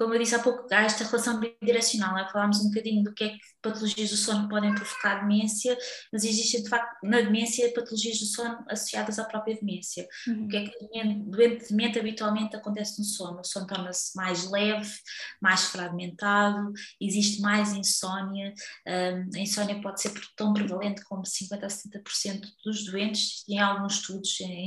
Como 0.00 0.14
eu 0.14 0.18
disse 0.18 0.34
há 0.34 0.38
pouco, 0.38 0.66
há 0.72 0.80
esta 0.80 1.04
relação 1.04 1.38
bidirecional. 1.38 2.16
É? 2.16 2.26
Falámos 2.30 2.58
um 2.60 2.70
bocadinho 2.70 3.04
do 3.04 3.12
que 3.12 3.24
é 3.24 3.28
que 3.28 3.38
patologias 3.60 4.08
do 4.08 4.16
sono 4.16 4.48
podem 4.48 4.74
provocar 4.74 5.20
demência, 5.20 5.76
mas 6.10 6.24
existe 6.24 6.62
de 6.62 6.70
facto 6.70 6.96
na 7.02 7.20
demência 7.20 7.70
patologias 7.74 8.18
do 8.18 8.24
sono 8.24 8.64
associadas 8.70 9.18
à 9.18 9.24
própria 9.24 9.54
demência. 9.60 10.08
Uhum. 10.26 10.46
O 10.46 10.48
que 10.48 10.56
é 10.56 10.64
que 10.64 10.74
doente 11.26 11.68
demente 11.68 11.98
habitualmente 11.98 12.56
acontece 12.56 12.98
no 12.98 13.04
sono? 13.04 13.40
O 13.40 13.44
sono 13.44 13.66
torna-se 13.66 14.16
mais 14.16 14.50
leve, 14.50 14.90
mais 15.38 15.64
fragmentado, 15.64 16.72
existe 16.98 17.42
mais 17.42 17.74
insónia. 17.74 18.54
Um, 18.86 19.36
a 19.36 19.38
insónia 19.38 19.82
pode 19.82 20.00
ser 20.00 20.14
tão 20.34 20.54
prevalente 20.54 21.04
como 21.04 21.24
50% 21.24 21.62
a 21.62 21.66
70% 21.66 22.48
dos 22.64 22.86
doentes. 22.86 23.44
Em 23.46 23.58
alguns 23.58 23.96
estudos, 23.96 24.40
em 24.40 24.66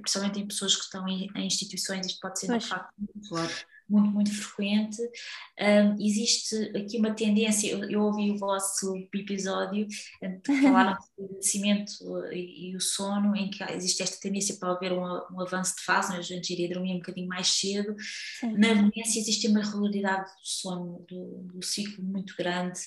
principalmente 0.00 0.38
em 0.38 0.46
pessoas 0.46 0.76
que 0.76 0.84
estão 0.84 1.08
em, 1.08 1.28
em 1.34 1.46
instituições, 1.46 2.06
isto 2.06 2.20
pode 2.20 2.38
ser 2.38 2.56
de 2.56 2.64
facto 2.64 2.94
claro 3.28 3.50
muito, 3.90 4.10
muito 4.10 4.34
frequente. 4.34 5.00
Um, 5.58 5.96
existe 6.00 6.54
aqui 6.76 6.98
uma 6.98 7.12
tendência, 7.12 7.70
eu, 7.70 7.84
eu, 7.90 8.00
ouvi 8.02 8.30
o 8.30 8.38
vosso 8.38 8.96
episódio, 9.14 9.86
que 10.44 10.62
falaram 10.62 10.96
do 11.18 11.24
envelhecimento 11.24 11.92
e, 12.32 12.70
e, 12.70 12.76
o 12.76 12.80
sono, 12.80 13.34
em 13.36 13.50
que 13.50 13.62
existe 13.72 14.02
esta 14.02 14.18
tendência 14.20 14.56
para 14.58 14.72
haver 14.72 14.92
um, 14.92 15.02
um 15.02 15.40
avanço 15.40 15.76
de 15.76 15.82
fase, 15.82 16.16
a 16.16 16.22
gente 16.22 16.52
iria 16.52 16.72
dormir 16.72 16.94
um 16.94 16.98
bocadinho 16.98 17.28
mais 17.28 17.48
cedo. 17.48 17.94
Sim. 18.38 18.52
Na 18.52 18.68
demência 18.68 19.18
existe 19.18 19.48
uma 19.48 19.62
regularidade 19.62 20.30
do 20.30 20.44
sono, 20.44 21.04
do, 21.08 21.48
do 21.52 21.64
ciclo 21.64 22.04
muito 22.04 22.34
grande, 22.36 22.80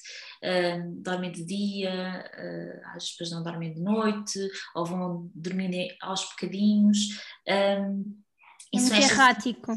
um, 0.44 1.02
dormem 1.02 1.32
de 1.32 1.44
dia, 1.44 2.26
uh, 2.34 2.96
às 2.96 3.16
vezes 3.18 3.34
não 3.34 3.44
dormem 3.44 3.74
de 3.74 3.82
noite, 3.82 4.40
ou 4.76 4.86
vão 4.86 5.32
dormir 5.36 5.96
aos 6.02 6.24
bocadinhos. 6.30 7.00
Um, 7.48 8.24
é 8.74 8.80
muito 8.80 8.96
errático 8.96 9.72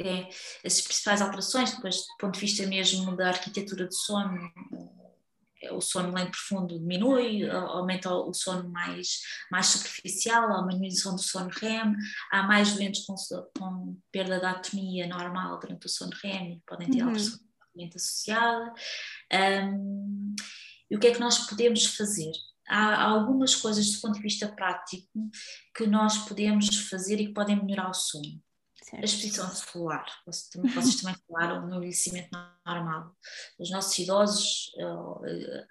é, 0.00 0.28
as 0.64 0.80
principais 0.80 1.22
alterações, 1.22 1.74
depois 1.74 1.96
do 1.96 2.16
ponto 2.18 2.34
de 2.34 2.40
vista 2.40 2.66
mesmo 2.66 3.16
da 3.16 3.28
arquitetura 3.28 3.86
do 3.86 3.94
sono, 3.94 4.52
é, 5.62 5.72
o 5.72 5.80
sono 5.80 6.12
lento 6.12 6.32
profundo 6.32 6.78
diminui, 6.78 7.48
aumenta 7.48 8.12
o 8.12 8.32
sono 8.34 8.68
mais, 8.68 9.20
mais 9.50 9.66
superficial, 9.66 10.52
há 10.52 10.60
uma 10.60 10.70
diminuição 10.70 11.14
do 11.14 11.22
sono 11.22 11.50
REM, 11.50 11.94
há 12.32 12.42
mais 12.42 12.74
doentes 12.74 13.04
com, 13.06 13.14
com 13.58 13.96
perda 14.10 14.40
da 14.40 14.50
atonia 14.50 15.06
normal 15.06 15.58
durante 15.58 15.86
o 15.86 15.88
sono 15.88 16.12
REM, 16.22 16.62
podem 16.66 16.90
ter 16.90 17.02
uhum. 17.02 17.08
alteração 17.08 17.40
associada. 17.96 18.72
Um, 19.32 20.34
e 20.90 20.96
o 20.96 21.00
que 21.00 21.08
é 21.08 21.12
que 21.12 21.20
nós 21.20 21.46
podemos 21.46 21.86
fazer? 21.86 22.32
Há 22.68 23.02
algumas 23.02 23.54
coisas 23.54 23.90
do 23.90 24.00
ponto 24.00 24.14
de 24.14 24.22
vista 24.22 24.48
prático 24.48 25.08
que 25.76 25.86
nós 25.86 26.18
podemos 26.18 26.68
fazer 26.88 27.20
e 27.20 27.26
que 27.26 27.34
podem 27.34 27.62
melhorar 27.62 27.90
o 27.90 27.94
sono. 27.94 28.40
Certo. 28.84 29.00
A 29.00 29.04
exposição 29.06 29.50
solar, 29.50 30.04
vocês 30.26 30.50
também, 30.50 31.16
falaram 31.26 31.66
no 31.66 31.76
envelhecimento 31.76 32.28
normal. 32.66 33.16
Os 33.58 33.70
nossos 33.70 33.98
idosos 33.98 34.72
uh, 34.76 35.24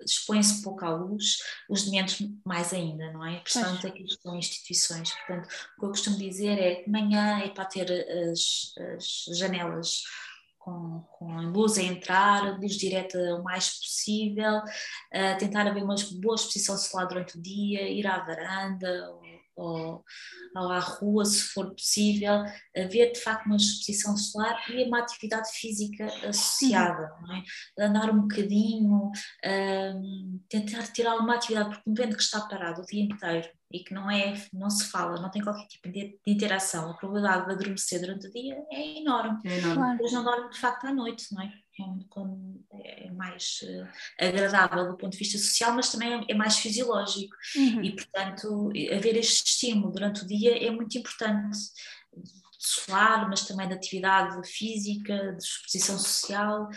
expõem-se 0.03 0.63
pouco 0.63 0.83
à 0.83 0.89
luz, 0.89 1.37
os 1.69 1.83
dementes 1.83 2.27
mais 2.43 2.73
ainda, 2.73 3.11
não 3.11 3.23
é? 3.23 3.39
Portanto, 3.41 3.85
aqui 3.85 4.03
estão 4.03 4.35
instituições. 4.35 5.11
Portanto, 5.11 5.45
o 5.45 5.79
que 5.79 5.85
eu 5.85 5.89
costumo 5.89 6.17
dizer 6.17 6.57
é 6.57 6.75
que 6.77 6.85
de 6.85 6.91
manhã 6.91 7.39
é 7.41 7.49
para 7.49 7.65
ter 7.65 7.87
as, 8.31 8.73
as 8.95 9.37
janelas 9.37 10.01
com, 10.57 11.05
com, 11.11 11.37
a 11.37 11.41
luz 11.41 11.77
a 11.77 11.83
entrar, 11.83 12.57
luz 12.57 12.77
direta 12.77 13.19
o 13.35 13.43
mais 13.43 13.77
possível, 13.77 14.57
uh, 14.57 15.37
tentar 15.37 15.67
haver 15.67 15.83
uma 15.83 15.95
boa 16.19 16.35
exposição 16.35 16.75
solar 16.79 17.07
durante 17.07 17.37
o 17.37 17.41
dia, 17.41 17.87
ir 17.87 18.07
à 18.07 18.25
varanda 18.25 19.13
ou, 19.55 20.03
ou 20.55 20.71
à 20.71 20.79
rua, 20.79 21.25
se 21.25 21.41
for 21.41 21.73
possível, 21.73 22.43
haver 22.75 23.11
de 23.11 23.19
facto 23.19 23.45
uma 23.45 23.57
exposição 23.57 24.15
solar 24.17 24.63
e 24.69 24.83
uma 24.85 24.99
atividade 24.99 25.49
física 25.51 26.05
associada, 26.27 27.11
não 27.21 27.35
é? 27.35 27.43
Andar 27.79 28.09
um 28.09 28.21
bocadinho, 28.21 29.11
um, 29.45 30.39
tentar 30.49 30.87
ter 30.87 31.07
alguma 31.07 31.35
atividade, 31.35 31.69
porque 31.69 31.89
um 31.89 31.93
doente 31.93 32.15
que 32.15 32.23
está 32.23 32.41
parado 32.41 32.81
o 32.81 32.85
dia 32.85 33.03
inteiro 33.03 33.49
e 33.71 33.79
que 33.79 33.93
não 33.93 34.09
é, 34.09 34.33
não 34.53 34.69
se 34.69 34.85
fala, 34.85 35.19
não 35.19 35.31
tem 35.31 35.41
qualquer 35.41 35.67
tipo 35.67 35.91
de, 35.91 36.19
interação, 36.27 36.91
a 36.91 36.93
probabilidade 36.93 37.47
de 37.47 37.51
adormecer 37.53 37.99
durante 37.99 38.27
o 38.27 38.31
dia 38.31 38.55
é 38.71 38.99
enorme. 38.99 39.39
É 39.45 39.57
enorme. 39.57 39.93
Depois 39.93 40.13
não 40.13 40.23
dorme 40.23 40.49
de 40.51 40.59
facto 40.59 40.85
à 40.85 40.93
noite, 40.93 41.25
não 41.31 41.41
é? 41.41 41.51
É, 42.71 43.07
é 43.07 43.11
mais 43.11 43.59
uh, 43.63 43.87
agradável 44.19 44.89
do 44.89 44.97
ponto 44.97 45.13
de 45.13 45.17
vista 45.17 45.37
social, 45.37 45.73
mas 45.73 45.91
também 45.91 46.13
é, 46.13 46.25
é 46.29 46.33
mais 46.33 46.57
fisiológico. 46.57 47.35
Uhum. 47.55 47.83
E, 47.83 47.95
portanto, 47.95 48.69
haver 48.95 49.15
este 49.17 49.47
estímulo 49.47 49.91
durante 49.91 50.23
o 50.23 50.27
dia 50.27 50.65
é 50.65 50.69
muito 50.71 50.97
importante 50.97 51.57
solar, 52.65 53.27
mas 53.29 53.45
também 53.45 53.67
de 53.67 53.73
atividade 53.73 54.47
física, 54.47 55.33
de 55.33 55.43
exposição 55.43 55.99
social, 55.99 56.69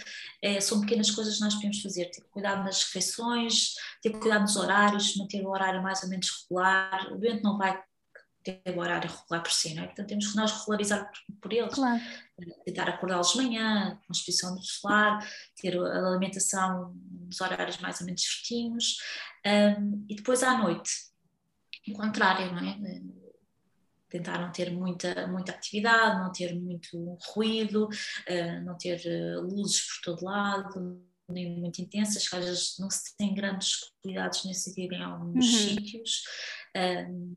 é, 0.43 0.61
são 0.61 0.81
pequenas 0.81 1.11
coisas 1.11 1.37
que 1.37 1.45
nós 1.45 1.55
podemos 1.55 1.81
fazer, 1.81 2.11
ter 2.11 2.23
cuidado 2.23 2.65
nas 2.65 2.83
refeições, 2.83 3.75
ter 4.03 4.11
cuidado 4.11 4.43
nos 4.43 4.57
horários, 4.57 5.17
manter 5.17 5.45
o 5.45 5.51
horário 5.51 5.83
mais 5.83 6.03
ou 6.03 6.09
menos 6.09 6.29
regular, 6.43 7.13
o 7.13 7.19
doente 7.19 7.43
não 7.43 7.57
vai 7.57 7.81
ter 8.43 8.61
o 8.75 8.81
horário 8.81 9.11
regular 9.11 9.43
por 9.43 9.53
si, 9.53 9.75
não 9.75 9.85
é? 9.85 9.87
Portanto, 9.87 10.09
temos 10.09 10.27
que 10.29 10.37
nós 10.37 10.53
regularizar 10.53 11.11
por, 11.11 11.41
por 11.41 11.53
eles, 11.53 11.75
claro. 11.75 12.03
Tentar 12.65 12.89
acordá-los 12.89 13.33
de 13.33 13.39
manhã, 13.39 13.99
com 14.07 14.13
exposição 14.13 14.55
do 14.55 14.63
solar, 14.63 15.27
ter 15.61 15.79
a 15.79 16.09
alimentação 16.09 16.95
nos 17.27 17.41
horários 17.41 17.79
mais 17.79 18.01
ou 18.01 18.07
menos 18.07 18.23
certinhos, 18.23 18.97
um, 19.47 20.05
e 20.09 20.17
depois 20.17 20.43
à 20.43 20.59
noite, 20.59 20.91
o 21.89 21.93
contrário, 21.93 22.53
não 22.53 22.69
é? 22.69 23.01
tentar 24.09 24.39
não 24.41 24.53
ter 24.53 24.71
muita, 24.71 25.27
muita 25.27 25.53
atividade, 25.53 26.21
não 26.21 26.33
ter 26.33 26.55
muito 26.55 27.19
ruído, 27.33 27.87
uh, 27.87 28.65
não 28.65 28.77
ter 28.77 29.01
uh, 29.05 29.41
luzes 29.43 29.83
por 29.83 30.15
todo 30.15 30.25
lado, 30.25 31.03
nem 31.29 31.59
muito 31.59 31.81
intensas, 31.81 32.29
que 32.29 32.37
às 32.37 32.45
vezes 32.45 32.79
não 32.79 32.89
se 32.89 33.17
tem 33.17 33.35
grandes 33.35 33.93
cuidados 34.03 34.45
nesse 34.45 34.71
sentido 34.71 34.95
em 34.95 35.03
alguns 35.03 35.45
uhum. 35.45 35.69
sítios. 35.69 36.23
Uh, 36.77 37.37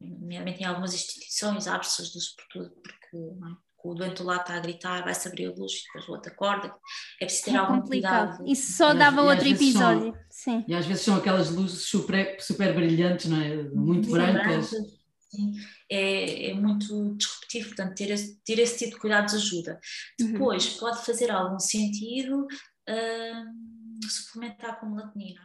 nomeadamente 0.00 0.60
em 0.60 0.66
algumas 0.66 0.94
instituições, 0.94 1.66
abre-se 1.66 2.02
as 2.02 2.14
luzes 2.14 2.34
por 2.34 2.44
tudo, 2.50 2.70
porque 2.70 3.16
é? 3.16 3.64
O 3.84 3.94
doente 3.94 4.22
lá 4.22 4.36
está 4.36 4.54
a 4.54 4.60
gritar, 4.60 5.04
vai-se 5.04 5.28
abrir 5.28 5.46
a 5.46 5.50
luz 5.50 5.72
e 5.72 5.84
depois 5.84 6.08
o 6.08 6.12
outro 6.12 6.32
acorda. 6.32 6.74
É 7.20 7.26
preciso 7.26 7.44
ter 7.44 7.50
é 7.52 7.56
algum 7.56 7.80
complicado. 7.82 8.28
cuidado. 8.38 8.50
Isso 8.50 8.72
só 8.72 8.94
dava 8.94 9.20
e 9.20 9.24
outro 9.24 9.46
episódio. 9.46 10.12
São, 10.12 10.24
Sim. 10.30 10.64
E 10.66 10.74
às 10.74 10.86
vezes 10.86 11.02
são 11.02 11.16
aquelas 11.16 11.50
luzes 11.50 11.82
super, 11.82 12.40
super 12.40 12.74
brilhantes, 12.74 13.26
não 13.26 13.40
é? 13.40 13.62
Muito 13.62 14.10
brancas. 14.10 14.70
sim. 14.70 15.52
É, 15.90 16.50
é, 16.50 16.54
muito 16.54 17.14
disruptivo, 17.16 17.68
portanto, 17.68 17.94
ter 17.94 18.10
esse, 18.10 18.40
ter 18.42 18.58
esse 18.58 18.78
tipo 18.78 18.94
de 18.94 19.00
cuidados 19.00 19.34
ajuda. 19.34 19.78
Uhum. 20.18 20.32
Depois, 20.32 20.66
pode 20.70 21.04
fazer 21.04 21.30
algum 21.30 21.58
sentido 21.58 22.46
uh, 22.88 24.08
suplementar 24.08 24.80
com 24.80 24.86
melatonina, 24.86 25.42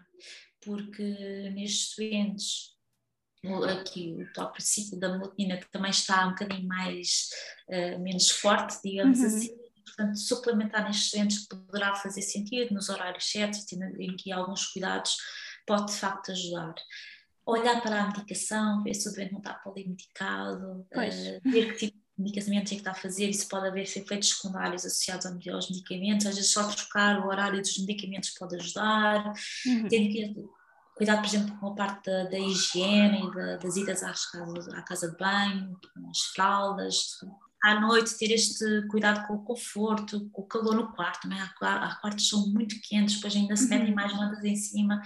porque 0.61 1.51
nestes 1.53 1.93
doentes 1.97 2.78
aqui 3.69 4.17
o 4.19 4.33
próprio 4.33 4.63
ciclo 4.63 4.99
da 4.99 5.09
melatonina 5.09 5.57
que 5.57 5.71
também 5.71 5.91
está 5.91 6.27
um 6.27 6.31
bocadinho 6.31 6.67
mais 6.67 7.29
uh, 7.69 7.99
menos 7.99 8.29
forte, 8.29 8.79
digamos 8.83 9.19
uhum. 9.19 9.25
assim. 9.25 9.59
Portanto, 9.85 10.17
suplementar 10.17 10.85
nestes 10.85 11.11
doentes 11.11 11.47
poderá 11.47 11.95
fazer 11.95 12.21
sentido 12.21 12.73
nos 12.73 12.89
horários 12.89 13.29
certos, 13.29 13.65
em 13.71 14.15
que 14.15 14.31
alguns 14.31 14.67
cuidados 14.67 15.17
pode 15.65 15.91
de 15.91 15.97
facto 15.97 16.31
ajudar. 16.31 16.75
Olhar 17.45 17.81
para 17.81 18.03
a 18.03 18.07
medicação, 18.07 18.83
ver 18.83 18.93
se 18.93 19.09
o 19.09 19.13
doente 19.13 19.31
não 19.31 19.39
está 19.39 19.53
polimedicado, 19.55 20.81
uh, 20.81 21.49
ver 21.49 21.73
que 21.73 21.87
tipo 21.87 21.97
de 21.97 22.23
medicamentos 22.23 22.71
é 22.71 22.75
que 22.75 22.81
está 22.81 22.91
a 22.91 22.95
fazer, 22.95 23.29
isso 23.29 23.47
pode 23.47 23.67
haver 23.67 23.83
efeitos 23.83 24.29
secundários 24.29 24.85
associados 24.85 25.25
aos 25.25 25.69
medicamentos, 25.69 26.27
às 26.27 26.35
vezes 26.35 26.51
só 26.51 26.67
trocar 26.67 27.25
o 27.25 27.27
horário 27.27 27.61
dos 27.61 27.77
medicamentos 27.79 28.31
pode 28.31 28.57
ajudar, 28.57 29.33
uhum. 29.65 29.87
ter 29.87 30.07
que 30.09 30.35
cuidado, 30.99 31.19
por 31.19 31.27
exemplo, 31.27 31.57
com 31.57 31.67
a 31.67 31.75
parte 31.75 32.11
da, 32.11 32.25
da 32.25 32.37
higiene 32.37 33.31
da, 33.33 33.55
das 33.55 33.77
idas 33.77 34.03
às 34.03 34.25
casas, 34.25 34.67
à 34.67 34.81
casa 34.81 35.09
de 35.09 35.17
banho, 35.17 35.79
com 35.93 36.09
as 36.09 36.19
fraldas, 36.33 37.17
à 37.63 37.79
noite 37.79 38.17
ter 38.17 38.33
este 38.33 38.85
cuidado 38.89 39.25
com 39.25 39.35
o 39.35 39.43
conforto, 39.45 40.29
com 40.29 40.41
o 40.41 40.45
calor 40.45 40.75
no 40.75 40.91
quarto, 40.91 41.29
não 41.29 41.37
é? 41.37 41.49
há, 41.61 41.85
há 41.85 41.95
quartos 42.01 42.25
que 42.25 42.29
são 42.31 42.49
muito 42.49 42.75
quentes, 42.81 43.15
depois 43.15 43.33
ainda 43.33 43.55
se 43.55 43.69
metem 43.69 43.89
uhum. 43.89 43.95
mais 43.95 44.13
mantas 44.13 44.43
em 44.43 44.57
cima, 44.57 45.01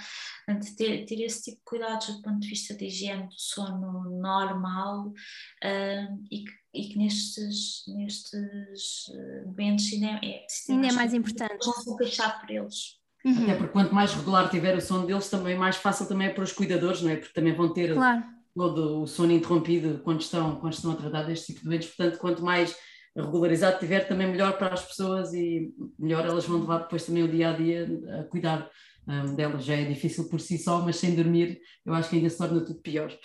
Portanto, 0.47 0.75
ter, 0.75 1.05
ter 1.05 1.21
esse 1.21 1.43
tipo 1.43 1.57
de 1.57 1.63
cuidados 1.63 2.07
do 2.07 2.21
ponto 2.23 2.39
de 2.39 2.49
vista 2.49 2.73
de 2.73 2.85
higiene 2.85 3.27
do 3.27 3.37
sono 3.37 4.19
normal 4.19 5.09
uh, 5.09 6.25
e, 6.31 6.43
que, 6.43 6.51
e 6.73 6.89
que 6.89 6.97
nestes, 6.97 7.83
nestes 7.87 9.11
momentos 9.45 9.93
ainda 9.93 10.25
é, 10.25 10.37
é, 10.37 10.47
ainda 10.71 10.87
é 10.87 10.91
mais 10.91 11.13
importante. 11.13 11.67
Não 11.67 11.73
se 11.73 11.95
queixar 11.97 12.41
por 12.41 12.49
eles. 12.49 13.02
Uhum. 13.25 13.43
Até 13.43 13.55
porque 13.55 13.71
quanto 13.71 13.95
mais 13.95 14.13
regular 14.13 14.49
tiver 14.49 14.75
o 14.75 14.81
sono 14.81 15.07
deles, 15.07 15.29
também 15.29 15.57
mais 15.57 15.77
fácil 15.77 16.07
também 16.07 16.27
é 16.27 16.29
para 16.31 16.43
os 16.43 16.51
cuidadores, 16.51 17.01
não 17.01 17.09
é? 17.09 17.15
Porque 17.15 17.33
também 17.33 17.53
vão 17.53 17.71
ter 17.71 17.93
claro. 17.93 18.23
todo 18.53 19.03
o 19.03 19.07
sono 19.07 19.31
interrompido 19.31 20.01
quando 20.03 20.21
estão, 20.21 20.57
quando 20.57 20.73
estão 20.73 20.91
a 20.91 20.95
tratar 20.95 21.23
deste 21.23 21.47
tipo 21.47 21.61
de 21.61 21.65
doentes. 21.65 21.89
Portanto, 21.89 22.19
quanto 22.19 22.43
mais 22.43 22.75
regularizado 23.15 23.79
tiver, 23.79 24.07
também 24.07 24.27
melhor 24.27 24.57
para 24.57 24.73
as 24.73 24.85
pessoas 24.85 25.33
e 25.33 25.73
melhor 25.97 26.25
elas 26.25 26.45
vão 26.45 26.59
levar 26.59 26.79
depois 26.79 27.05
também 27.05 27.23
o 27.23 27.27
dia 27.27 27.51
a 27.51 27.53
dia 27.53 27.87
a 28.19 28.23
cuidar 28.23 28.69
um, 29.07 29.35
delas. 29.35 29.63
Já 29.63 29.75
é 29.75 29.85
difícil 29.85 30.27
por 30.29 30.41
si 30.41 30.57
só, 30.57 30.81
mas 30.81 30.97
sem 30.97 31.15
dormir, 31.15 31.61
eu 31.85 31.93
acho 31.93 32.09
que 32.09 32.17
ainda 32.17 32.29
se 32.29 32.37
torna 32.37 32.61
tudo 32.61 32.81
pior. 32.81 33.15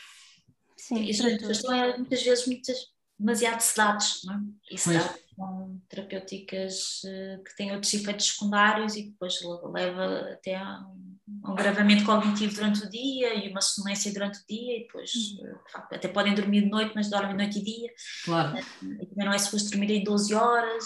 Sim, 0.77 1.03
e 1.05 1.11
as 1.11 1.17
pessoas 1.17 1.59
estão 1.59 1.99
muitas 1.99 2.23
vezes 2.23 2.47
muitas, 2.47 2.77
demasiado 3.19 3.61
sedados, 3.61 4.23
não 4.25 4.35
é? 4.35 4.41
E 4.71 4.79
sedados 4.79 5.29
com 5.39 5.81
terapêuticas 5.89 7.03
uh, 7.05 7.43
que 7.45 7.57
têm 7.57 7.73
outros 7.73 7.95
efeitos 7.95 8.27
secundários 8.27 8.97
e 8.97 9.05
depois 9.05 9.39
leva 9.73 10.33
até 10.33 10.57
a 10.57 10.81
um, 10.81 11.17
um 11.47 11.55
gravamento 11.55 12.05
cognitivo 12.05 12.57
durante 12.57 12.83
o 12.83 12.91
dia 12.91 13.35
e 13.35 13.49
uma 13.49 13.61
sonência 13.61 14.13
durante 14.13 14.41
o 14.41 14.47
dia 14.49 14.79
e 14.79 14.81
depois 14.81 15.11
uh, 15.13 15.71
facto, 15.71 15.95
até 15.95 16.09
podem 16.09 16.35
dormir 16.35 16.63
de 16.63 16.69
noite, 16.69 16.93
mas 16.95 17.09
dormem 17.09 17.37
noite 17.37 17.61
e 17.61 17.63
dia. 17.63 17.93
Claro. 18.25 18.59
Uh, 18.59 19.03
e 19.03 19.07
também 19.07 19.27
não 19.27 19.33
é 19.33 19.39
suposto 19.39 19.71
dormir 19.71 19.93
em 19.93 20.03
12 20.03 20.35
horas, 20.35 20.85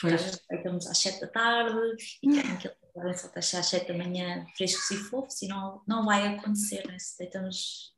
porque 0.00 0.16
deitamos 0.48 0.86
às 0.86 0.98
7 0.98 1.20
da 1.20 1.26
tarde 1.26 1.96
e 2.22 2.28
querem 2.28 2.52
uhum. 2.52 2.58
que 2.58 2.70
podem 2.94 3.14
só 3.14 3.28
deixar 3.28 3.58
às 3.58 3.66
7 3.66 3.88
da 3.88 3.98
manhã 3.98 4.46
frescos 4.56 4.90
e 4.92 4.96
fofos 4.96 5.42
e 5.42 5.48
não, 5.48 5.82
não 5.88 6.04
vai 6.04 6.36
acontecer, 6.36 6.86
né? 6.86 6.96
se 7.00 7.18
deitamos 7.18 7.92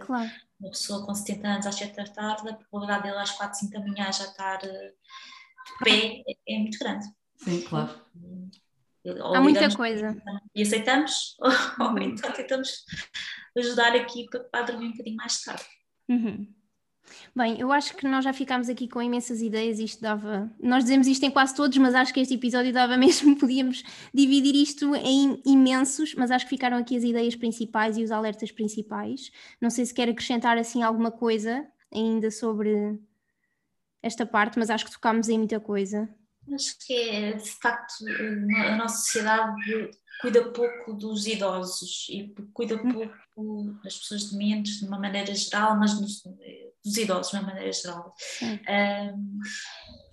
claro 0.00 0.30
uma 0.60 0.70
pessoa 0.70 1.04
com 1.04 1.14
70 1.14 1.48
anos 1.48 1.66
às 1.66 1.74
7 1.74 1.96
da 1.96 2.04
tarde, 2.04 2.48
a 2.48 2.54
probabilidade 2.54 3.02
dele 3.04 3.18
às 3.18 3.30
4, 3.32 3.58
5 3.58 3.72
da 3.72 3.80
manhã 3.80 4.12
já 4.12 4.24
estar 4.24 4.64
eh, 4.64 4.94
de 5.66 5.84
pé 5.84 6.24
é, 6.48 6.58
muito 6.58 6.78
grande. 6.78 7.06
Sim, 7.36 7.62
claro. 7.62 8.00
Ou 9.04 9.34
Há 9.34 9.40
muita 9.40 9.74
coisa. 9.76 10.16
E 10.54 10.62
aceitamos, 10.62 11.36
ou 11.78 11.98
então 11.98 12.32
tentamos 12.32 12.84
ajudar 13.56 13.94
aqui 13.94 14.26
para, 14.30 14.40
para 14.40 14.66
dormir 14.66 14.86
um 14.86 14.92
bocadinho 14.92 15.16
mais 15.16 15.40
tarde. 15.42 15.64
Uhum. 16.08 16.52
Bem, 17.34 17.58
eu 17.58 17.72
acho 17.72 17.94
que 17.96 18.06
nós 18.06 18.24
já 18.24 18.32
ficámos 18.32 18.68
aqui 18.68 18.88
com 18.88 19.00
imensas 19.02 19.40
ideias. 19.40 19.78
Isto 19.78 20.02
dava. 20.02 20.50
Nós 20.60 20.84
dizemos 20.84 21.06
isto 21.06 21.24
em 21.24 21.30
quase 21.30 21.54
todos, 21.54 21.76
mas 21.78 21.94
acho 21.94 22.12
que 22.12 22.20
este 22.20 22.34
episódio 22.34 22.72
dava 22.72 22.96
mesmo. 22.98 23.36
Podíamos 23.36 23.82
dividir 24.12 24.54
isto 24.54 24.94
em 24.94 25.40
imensos, 25.44 26.14
mas 26.14 26.30
acho 26.30 26.44
que 26.44 26.50
ficaram 26.50 26.76
aqui 26.76 26.96
as 26.96 27.04
ideias 27.04 27.34
principais 27.34 27.96
e 27.96 28.02
os 28.02 28.10
alertas 28.10 28.50
principais. 28.50 29.30
Não 29.60 29.70
sei 29.70 29.84
se 29.86 29.94
quer 29.94 30.08
acrescentar 30.08 30.56
assim 30.58 30.82
alguma 30.82 31.10
coisa 31.10 31.66
ainda 31.92 32.30
sobre 32.30 32.98
esta 34.02 34.24
parte, 34.24 34.58
mas 34.58 34.70
acho 34.70 34.84
que 34.84 34.92
tocámos 34.92 35.28
em 35.28 35.38
muita 35.38 35.58
coisa. 35.58 36.08
Acho 36.54 36.76
que 36.86 36.94
é, 36.94 37.32
de 37.32 37.50
facto, 37.50 38.04
a 38.56 38.76
nossa 38.76 38.98
sociedade 38.98 39.90
cuida 40.20 40.50
pouco 40.52 40.94
dos 40.94 41.26
idosos 41.26 42.06
e 42.08 42.34
cuida 42.52 42.76
hum. 42.76 42.92
pouco 42.92 43.78
das 43.82 43.98
pessoas 43.98 44.30
dementes 44.30 44.80
de 44.80 44.86
uma 44.86 44.98
maneira 44.98 45.34
geral, 45.34 45.76
mas 45.76 46.00
nos, 46.00 46.22
dos 46.84 46.96
idosos 46.96 47.32
de 47.32 47.38
uma 47.38 47.48
maneira 47.48 47.72
geral. 47.72 48.14
Um, 48.42 49.38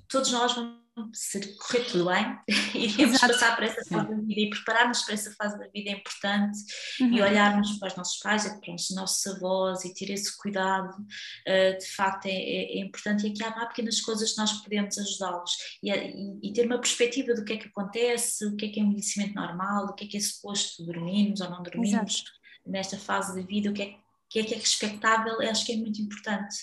todos 0.09 0.31
nós 0.31 0.53
vamos 0.53 0.82
se 1.11 1.55
correr 1.57 1.85
tudo 1.85 2.05
bem, 2.05 2.37
iremos 2.75 3.15
Exato. 3.15 3.33
passar 3.33 3.55
por 3.55 3.63
essa 3.63 3.83
fase 3.85 4.09
da 4.09 4.15
vida 4.15 4.41
e 4.41 4.49
preparar-nos 4.49 5.01
para 5.01 5.13
essa 5.15 5.31
fase 5.31 5.57
da 5.57 5.67
vida 5.67 5.89
é 5.89 5.93
importante 5.93 6.59
uhum. 7.01 7.13
e 7.13 7.21
olharmos 7.21 7.79
para 7.79 7.87
os 7.87 7.95
nossos 7.95 8.19
pais, 8.19 8.43
para 8.43 8.75
os 8.75 8.91
nossos 8.91 9.25
avós 9.27 9.83
e 9.85 9.93
ter 9.93 10.11
esse 10.11 10.37
cuidado, 10.37 10.95
uh, 10.95 11.77
de 11.77 11.85
facto 11.95 12.27
é, 12.27 12.31
é, 12.31 12.77
é, 12.77 12.79
importante 12.79 13.25
e 13.25 13.31
aqui 13.31 13.43
há 13.43 13.65
pequenas 13.65 14.01
coisas 14.01 14.33
que 14.33 14.37
nós 14.37 14.53
podemos 14.61 14.97
ajudá-los 14.97 15.51
e, 15.81 15.89
e, 15.91 16.49
e, 16.49 16.53
ter 16.53 16.65
uma 16.65 16.79
perspectiva 16.79 17.33
do 17.33 17.43
que 17.43 17.53
é 17.53 17.57
que 17.57 17.67
acontece, 17.67 18.45
o 18.45 18.55
que 18.55 18.65
é 18.65 18.69
que 18.69 18.79
é 18.79 18.83
um 18.83 18.87
envelhecimento 18.87 19.33
normal, 19.33 19.85
o 19.85 19.93
que 19.93 20.05
é 20.05 20.07
que 20.07 20.17
é 20.17 20.19
suposto 20.19 20.85
dormirmos 20.85 21.41
ou 21.41 21.49
não 21.49 21.63
dormirmos 21.63 22.15
Exato. 22.15 22.31
nesta 22.67 22.97
fase 22.97 23.35
da 23.35 23.45
vida, 23.45 23.71
o 23.71 23.73
que 23.73 23.81
é, 23.81 23.95
que 24.29 24.39
é 24.39 24.43
que 24.43 24.53
é 24.53 24.57
expectável, 24.57 25.41
acho 25.41 25.65
que 25.65 25.73
é 25.73 25.77
muito 25.77 25.99
importante 25.99 26.55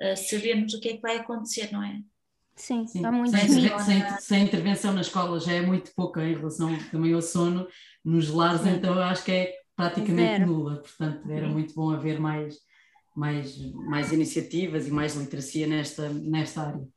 uh, 0.00 0.16
sabermos 0.16 0.74
o 0.74 0.80
que 0.80 0.90
é 0.90 0.94
que 0.94 1.02
vai 1.02 1.16
acontecer, 1.16 1.72
não 1.72 1.82
é? 1.82 2.00
Sim, 2.56 2.86
Sim. 2.86 2.98
está 2.98 3.10
muito 3.10 3.36
sem, 3.36 3.48
sem, 3.48 4.18
sem, 4.20 4.44
intervenção 4.44 4.92
na 4.92 5.00
escola 5.00 5.40
já 5.40 5.52
é 5.52 5.60
muito 5.60 5.92
pouca 5.94 6.24
em 6.24 6.34
relação 6.34 6.78
também 6.90 7.12
ao 7.12 7.20
sono, 7.20 7.66
nos 8.04 8.30
lares 8.30 8.60
Sim. 8.60 8.70
então 8.70 8.98
acho 9.00 9.24
que 9.24 9.32
é 9.32 9.54
praticamente 9.76 10.38
Zero. 10.38 10.46
nula, 10.46 10.76
portanto 10.76 11.28
era 11.30 11.48
muito 11.48 11.74
bom 11.74 11.90
haver 11.90 12.20
mais, 12.20 12.58
mais, 13.16 13.58
mais 13.72 14.12
iniciativas 14.12 14.86
e 14.86 14.90
mais 14.90 15.16
literacia 15.16 15.66
nesta, 15.66 16.08
nesta 16.08 16.62
área. 16.62 16.88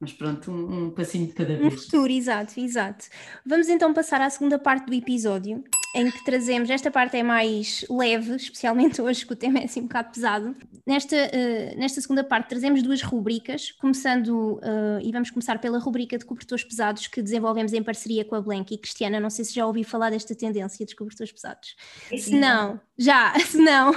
Mas 0.00 0.12
pronto, 0.12 0.50
um, 0.50 0.86
um 0.86 0.90
passinho 0.90 1.26
de 1.26 1.32
cada 1.32 1.56
vez. 1.56 1.74
Um 1.74 1.76
futuro, 1.76 2.12
exato, 2.12 2.58
exato. 2.60 3.06
Vamos 3.44 3.68
então 3.68 3.92
passar 3.92 4.20
à 4.20 4.30
segunda 4.30 4.58
parte 4.58 4.86
do 4.86 4.94
episódio, 4.94 5.62
em 5.94 6.10
que 6.10 6.24
trazemos, 6.24 6.68
esta 6.68 6.90
parte 6.90 7.16
é 7.16 7.22
mais 7.22 7.84
leve, 7.88 8.36
especialmente 8.36 9.00
hoje 9.02 9.26
que 9.26 9.32
o 9.32 9.36
tema 9.36 9.58
é 9.58 9.64
assim 9.64 9.80
um 9.80 9.84
bocado 9.84 10.10
pesado. 10.12 10.56
Nesta, 10.86 11.16
uh, 11.16 11.78
nesta 11.78 12.00
segunda 12.00 12.22
parte 12.22 12.48
trazemos 12.48 12.82
duas 12.82 13.02
rubricas, 13.02 13.72
começando, 13.72 14.54
uh, 14.56 15.00
e 15.02 15.10
vamos 15.12 15.30
começar 15.30 15.58
pela 15.58 15.78
rubrica 15.78 16.18
de 16.18 16.24
cobertores 16.24 16.64
pesados 16.64 17.06
que 17.06 17.22
desenvolvemos 17.22 17.72
em 17.72 17.82
parceria 17.82 18.24
com 18.24 18.34
a 18.34 18.40
Blank 18.40 18.74
e 18.74 18.78
Cristiana, 18.78 19.18
não 19.18 19.30
sei 19.30 19.44
se 19.44 19.54
já 19.54 19.66
ouvi 19.66 19.84
falar 19.84 20.10
desta 20.10 20.34
tendência 20.34 20.84
dos 20.84 20.94
cobertores 20.94 21.32
pesados. 21.32 21.76
Se 22.16 22.38
não, 22.38 22.80
já, 22.96 23.38
se 23.40 23.58
não, 23.58 23.92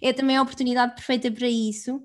é 0.00 0.12
também 0.12 0.36
a 0.36 0.42
oportunidade 0.42 0.94
perfeita 0.94 1.30
para 1.30 1.48
isso. 1.48 2.02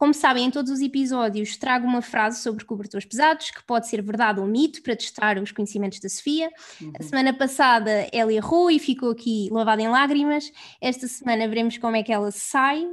Como 0.00 0.14
sabem, 0.14 0.46
em 0.46 0.50
todos 0.50 0.70
os 0.70 0.80
episódios 0.80 1.58
trago 1.58 1.86
uma 1.86 2.00
frase 2.00 2.40
sobre 2.40 2.64
cobertores 2.64 3.06
pesados, 3.06 3.50
que 3.50 3.62
pode 3.62 3.86
ser 3.86 4.00
verdade 4.00 4.40
ou 4.40 4.46
mito, 4.46 4.82
para 4.82 4.96
testar 4.96 5.36
os 5.36 5.52
conhecimentos 5.52 6.00
da 6.00 6.08
Sofia. 6.08 6.50
Uhum. 6.80 6.92
A 6.98 7.02
semana 7.02 7.34
passada 7.34 8.08
ela 8.10 8.32
errou 8.32 8.70
e 8.70 8.78
ficou 8.78 9.10
aqui 9.10 9.50
lavada 9.52 9.82
em 9.82 9.88
lágrimas. 9.88 10.50
Esta 10.80 11.06
semana 11.06 11.46
veremos 11.46 11.76
como 11.76 11.96
é 11.96 12.02
que 12.02 12.10
ela 12.10 12.30
sai. 12.30 12.88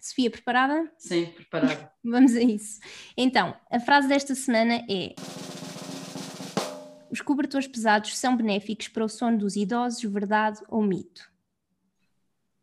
Sofia, 0.00 0.30
preparada? 0.30 0.90
Sim, 0.96 1.26
preparada. 1.26 1.92
Vamos 2.02 2.34
a 2.34 2.40
isso. 2.40 2.80
Então, 3.18 3.54
a 3.70 3.78
frase 3.78 4.08
desta 4.08 4.34
semana 4.34 4.82
é: 4.88 5.14
Os 7.10 7.20
cobertores 7.20 7.68
pesados 7.68 8.16
são 8.16 8.34
benéficos 8.34 8.88
para 8.88 9.04
o 9.04 9.10
sono 9.10 9.36
dos 9.36 9.56
idosos, 9.56 10.02
verdade 10.10 10.60
ou 10.70 10.82
mito? 10.82 11.30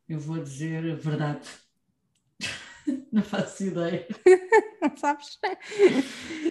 Eu 0.09 0.19
vou 0.19 0.39
dizer 0.39 0.95
verdade. 0.95 1.47
Não 3.13 3.21
faço 3.21 3.63
ideia. 3.63 4.07
Não 4.81 4.97
sabes? 4.97 5.39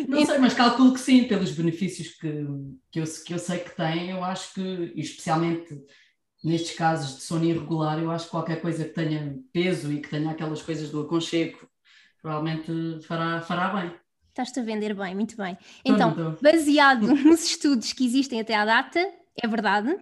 Não 0.07 0.25
sei, 0.25 0.39
mas 0.39 0.55
calculo 0.55 0.95
que 0.95 1.01
sim, 1.01 1.25
pelos 1.25 1.51
benefícios 1.51 2.11
que, 2.15 2.47
que, 2.89 3.01
eu, 3.01 3.05
que 3.27 3.35
eu 3.35 3.39
sei 3.41 3.59
que 3.59 3.75
tem, 3.75 4.11
eu 4.11 4.23
acho 4.23 4.55
que, 4.55 4.93
especialmente 4.95 5.77
nestes 6.45 6.77
casos 6.77 7.17
de 7.17 7.23
sono 7.23 7.45
irregular, 7.45 7.99
eu 7.99 8.13
acho 8.13 8.27
que 8.27 8.31
qualquer 8.31 8.61
coisa 8.61 8.85
que 8.85 8.95
tenha 8.95 9.37
peso 9.53 9.93
e 9.93 10.01
que 10.01 10.09
tenha 10.09 10.31
aquelas 10.31 10.63
coisas 10.63 10.89
do 10.91 11.01
aconchego, 11.01 11.59
provavelmente 12.21 12.71
fará, 13.09 13.41
fará 13.41 13.69
bem. 13.81 13.93
Estás-te 14.29 14.61
a 14.61 14.63
vender 14.63 14.95
bem, 14.95 15.17
muito 15.17 15.37
bem. 15.37 15.59
Então, 15.85 16.39
baseado 16.41 17.09
nos 17.27 17.45
estudos 17.45 17.93
que 17.93 18.07
existem 18.07 18.41
até 18.41 18.55
à 18.55 18.65
data, 18.65 19.01
é 19.43 19.49
verdade, 19.49 19.99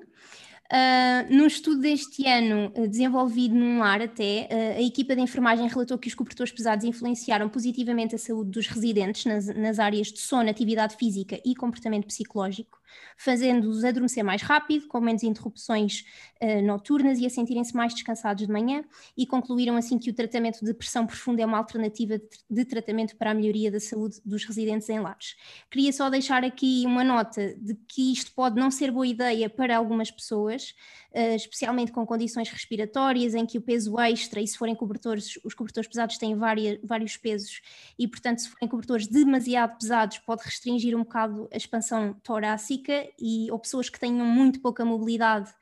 Uh, 0.73 1.35
num 1.35 1.49
estudo 1.49 1.81
deste 1.81 2.25
ano, 2.29 2.73
uh, 2.77 2.87
desenvolvido 2.87 3.57
num 3.57 3.81
lar 3.81 4.01
até, 4.01 4.49
uh, 4.49 4.79
a 4.79 4.83
equipa 4.83 5.17
de 5.17 5.21
enfermagem 5.21 5.67
relatou 5.67 5.99
que 5.99 6.07
os 6.07 6.15
cobertores 6.15 6.53
pesados 6.53 6.85
influenciaram 6.85 7.49
positivamente 7.49 8.15
a 8.15 8.19
saúde 8.19 8.53
dos 8.53 8.69
residentes 8.69 9.25
nas, 9.25 9.47
nas 9.49 9.81
áreas 9.81 10.13
de 10.13 10.21
sono, 10.21 10.49
atividade 10.49 10.95
física 10.95 11.41
e 11.45 11.57
comportamento 11.57 12.07
psicológico. 12.07 12.80
Fazendo-os 13.17 13.85
adormecer 13.85 14.25
mais 14.25 14.43
rápido, 14.43 14.87
com 14.89 15.01
menos 15.01 15.23
interrupções 15.23 16.05
uh, 16.43 16.63
noturnas 16.63 17.19
e 17.19 17.27
a 17.27 17.31
sentirem-se 17.31 17.75
mais 17.75 17.95
descansados 17.95 18.47
de 18.47 18.53
manhã, 18.53 18.83
e 19.17 19.27
concluíram 19.27 19.77
assim 19.77 19.99
que 19.99 20.11
o 20.11 20.15
tratamento 20.15 20.61
de 20.61 20.67
depressão 20.67 21.07
profunda 21.07 21.43
é 21.43 21.47
uma 21.47 21.59
alternativa 21.59 22.19
de, 22.19 22.29
de 22.49 22.65
tratamento 22.65 23.17
para 23.17 23.31
a 23.31 23.35
melhoria 23.35 23.71
da 23.71 23.81
saúde 23.81 24.21
dos 24.25 24.45
residentes 24.45 24.89
em 24.89 25.01
lares. 25.01 25.37
Queria 25.71 25.93
só 25.93 26.09
deixar 26.09 26.45
aqui 26.45 26.85
uma 26.87 27.05
nota 27.05 27.55
de 27.57 27.75
que 27.87 28.13
isto 28.13 28.33
pode 28.33 28.59
não 28.59 28.71
ser 28.71 28.91
boa 28.91 29.07
ideia 29.07 29.49
para 29.51 29.77
algumas 29.77 30.11
pessoas, 30.11 30.75
uh, 31.13 31.35
especialmente 31.35 31.93
com 31.93 32.07
condições 32.07 32.49
respiratórias, 32.49 33.35
em 33.35 33.45
que 33.45 33.59
o 33.59 33.63
peso 33.63 33.99
extra, 34.01 34.41
e 34.41 34.47
se 34.47 34.57
forem 34.57 34.75
cobertores, 34.75 35.39
os 35.45 35.55
cobertores 35.55 35.89
pesados 35.89 36.17
têm 36.19 36.35
várias, 36.35 36.79
vários 36.83 37.17
pesos, 37.17 37.61
e 37.99 38.09
portanto, 38.09 38.41
se 38.41 38.49
forem 38.49 38.69
cobertores 38.69 39.07
demasiado 39.07 39.79
pesados, 39.79 40.19
pode 40.19 40.43
restringir 40.43 40.97
um 40.97 41.01
bocado 41.01 41.49
a 41.53 41.57
expansão 41.57 42.15
torácica, 42.23 42.80
e, 43.19 43.51
ou 43.51 43.59
pessoas 43.59 43.89
que 43.89 43.99
tenham 43.99 44.27
muito 44.27 44.61
pouca 44.61 44.85
mobilidade. 44.85 45.53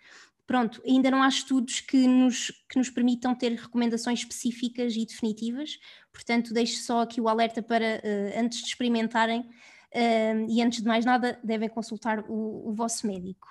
Pronto, 0.46 0.83
ainda 0.87 1.11
não 1.11 1.22
há 1.22 1.28
estudos 1.28 1.81
que 1.81 2.07
nos, 2.07 2.50
que 2.70 2.78
nos 2.78 2.88
permitam 2.88 3.35
ter 3.35 3.52
recomendações 3.52 4.20
específicas 4.20 4.94
e 4.96 5.04
definitivas, 5.04 5.78
portanto, 6.12 6.54
deixo 6.54 6.83
só 6.83 7.02
aqui 7.02 7.20
o 7.20 7.28
alerta 7.28 7.62
para, 7.62 8.00
uh, 8.02 8.40
antes 8.40 8.61
de 8.61 8.68
experimentarem, 8.68 9.40
uh, 9.40 10.46
e 10.48 10.62
antes 10.62 10.81
de 10.81 10.88
mais 10.88 11.04
nada, 11.04 11.38
devem 11.44 11.68
consultar 11.68 12.24
o, 12.28 12.70
o 12.70 12.72
vosso 12.72 13.07
médico. 13.07 13.46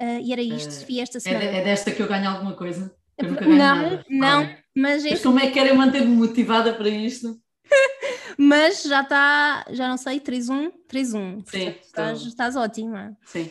Uh, 0.00 0.20
e 0.22 0.32
era 0.32 0.42
isto, 0.42 0.68
uh, 0.68 0.72
Sofia, 0.72 1.02
esta 1.02 1.18
semana. 1.18 1.44
É, 1.44 1.56
é, 1.58 1.64
desta 1.64 1.90
que 1.90 2.00
eu 2.00 2.06
ganho 2.06 2.28
alguma 2.28 2.54
coisa? 2.54 2.94
Eu 3.18 3.30
nunca 3.30 3.44
ganho 3.44 3.56
não, 3.56 3.76
nada. 3.76 4.04
não, 4.08 4.56
mas, 4.74 5.02
mas 5.02 5.22
como 5.22 5.40
é 5.40 5.46
que 5.46 5.54
querem 5.54 5.74
manter-me 5.74 6.14
motivada 6.14 6.74
para 6.74 6.88
isto? 6.88 7.40
mas 8.36 8.82
já 8.82 9.02
está, 9.02 9.64
já 9.70 9.88
não 9.88 9.96
sei, 9.96 10.20
3-1, 10.20 10.70
3-1. 10.88 11.42
Sim. 11.46 11.74
Estás, 11.82 12.22
estás 12.22 12.56
ótima. 12.56 13.16
Sim. 13.24 13.50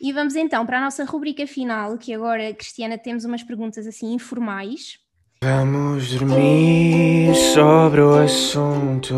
E 0.00 0.12
vamos 0.12 0.34
então 0.34 0.64
para 0.64 0.78
a 0.78 0.80
nossa 0.80 1.04
rubrica 1.04 1.46
final, 1.46 1.98
que 1.98 2.14
agora, 2.14 2.54
Cristiana, 2.54 2.96
temos 2.96 3.24
umas 3.24 3.42
perguntas 3.42 3.86
assim 3.86 4.14
informais. 4.14 4.98
Vamos 5.42 6.12
dormir 6.12 7.34
sobre 7.34 8.00
o 8.00 8.14
assunto. 8.14 9.14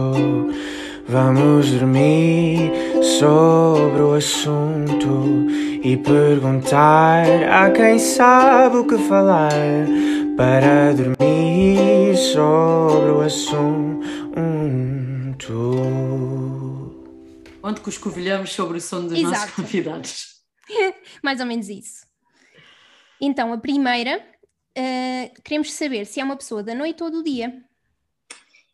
Vamos 1.08 1.70
dormir 1.72 2.70
sobre 3.18 4.02
o 4.02 4.14
assunto 4.14 5.46
e 5.82 5.96
perguntar 5.96 7.26
a 7.50 7.70
quem 7.70 7.98
sabe 7.98 8.76
o 8.76 8.84
que 8.84 8.96
falar 8.98 9.50
para 10.36 10.92
dormir 10.94 12.16
sobre 12.16 13.10
o 13.10 13.20
assunto. 13.20 14.21
Onde 17.62 17.80
coscovilhamos 17.80 18.52
sobre 18.52 18.78
o 18.78 18.80
sono 18.80 19.08
dos 19.08 19.18
Exato. 19.18 19.32
nossos 19.34 19.54
convidados. 19.54 20.42
Mais 21.22 21.40
ou 21.40 21.46
menos 21.46 21.68
isso. 21.68 22.06
Então, 23.20 23.52
a 23.52 23.58
primeira, 23.58 24.18
uh, 24.18 25.42
queremos 25.42 25.72
saber 25.72 26.06
se 26.06 26.20
é 26.20 26.24
uma 26.24 26.36
pessoa 26.36 26.62
da 26.62 26.74
noite 26.74 27.02
ou 27.02 27.10
do 27.10 27.22
dia. 27.22 27.62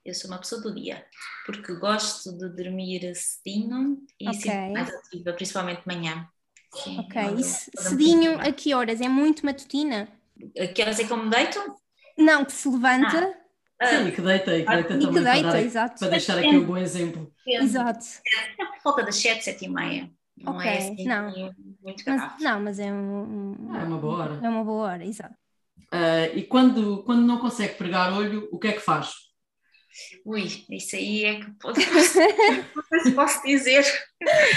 Eu 0.05 0.15
sou 0.15 0.31
uma 0.31 0.39
pessoa 0.39 0.63
do 0.63 0.75
dia, 0.75 1.05
porque 1.45 1.75
gosto 1.75 2.33
de 2.33 2.49
dormir 2.49 3.15
cedinho 3.15 3.99
e 4.19 4.29
Ok. 4.29 4.41
sinto 4.41 4.73
mais 4.73 4.89
ativa, 4.95 5.33
principalmente 5.35 5.81
de 5.83 5.87
manhã. 5.87 6.27
Sim, 6.83 6.99
Ok, 7.01 7.23
e 7.39 7.45
cedinho 7.45 8.41
a 8.41 8.53
que 8.53 8.73
horas? 8.75 9.01
É 9.01 9.09
muito 9.09 9.45
matutina? 9.45 10.09
A 10.59 10.67
que 10.67 10.81
horas 10.81 10.99
é 10.99 11.05
que 11.05 11.13
eu 11.13 11.17
me 11.17 11.29
deito? 11.29 11.59
Não, 12.17 12.45
que 12.45 12.53
se 12.53 12.69
levanta 12.69 13.39
Sim, 13.85 14.09
e 14.09 14.13
que 14.13 14.21
deita, 14.23 14.57
e 14.57 14.65
que 14.65 14.69
deita 14.69 14.95
e 14.95 14.99
que 14.99 15.05
também 15.07 15.13
para, 15.23 15.33
deita, 15.33 15.49
dar- 15.53 15.63
exato. 15.63 15.99
para 16.01 16.09
deixar 16.09 16.39
aqui 16.39 16.57
um 16.57 16.65
bom 16.67 16.77
exemplo. 16.77 17.33
Exato. 17.47 18.05
É 18.59 18.65
por 18.65 18.83
volta 18.85 19.05
das 19.05 19.17
7, 19.17 19.45
7 19.45 19.65
e 19.65 19.69
meia. 19.69 20.11
Não 20.37 20.57
Ok, 20.57 20.71
é 20.71 20.79
assim 20.79 21.05
não. 21.05 21.31
muito 21.83 22.05
Mas, 22.07 22.43
não, 22.43 22.61
mas 22.61 22.79
é, 22.79 22.93
um, 22.93 23.23
um- 23.23 23.77
É 23.77 23.85
uma 23.85 23.99
boa 23.99 24.17
hora. 24.19 24.41
é 24.45 24.49
uma 24.49 24.65
boa 24.65 24.89
hora, 24.89 25.05
exato. 25.05 25.35
Ah, 25.91 26.27
e 26.35 26.43
quando, 26.45 27.03
quando 27.05 27.23
não 27.27 27.39
consegue 27.39 27.75
pregar 27.75 28.13
olho, 28.13 28.49
o 28.53 28.59
que 28.59 28.69
é 28.69 28.73
que 28.73 28.81
faz? 28.81 29.11
Ui, 30.25 30.45
isso 30.71 30.97
aí 30.97 31.25
é 31.25 31.41
que 31.41 31.51
posso, 31.59 31.81
não 31.81 32.83
sei 32.85 33.01
se 33.01 33.13
posso 33.13 33.43
dizer. 33.43 33.85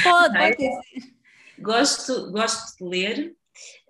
Pode, 0.03 0.37
pode 0.37 0.57
ter. 0.57 0.71
Gosto, 1.59 2.31
gosto 2.31 2.77
de 2.77 2.83
ler. 2.89 3.35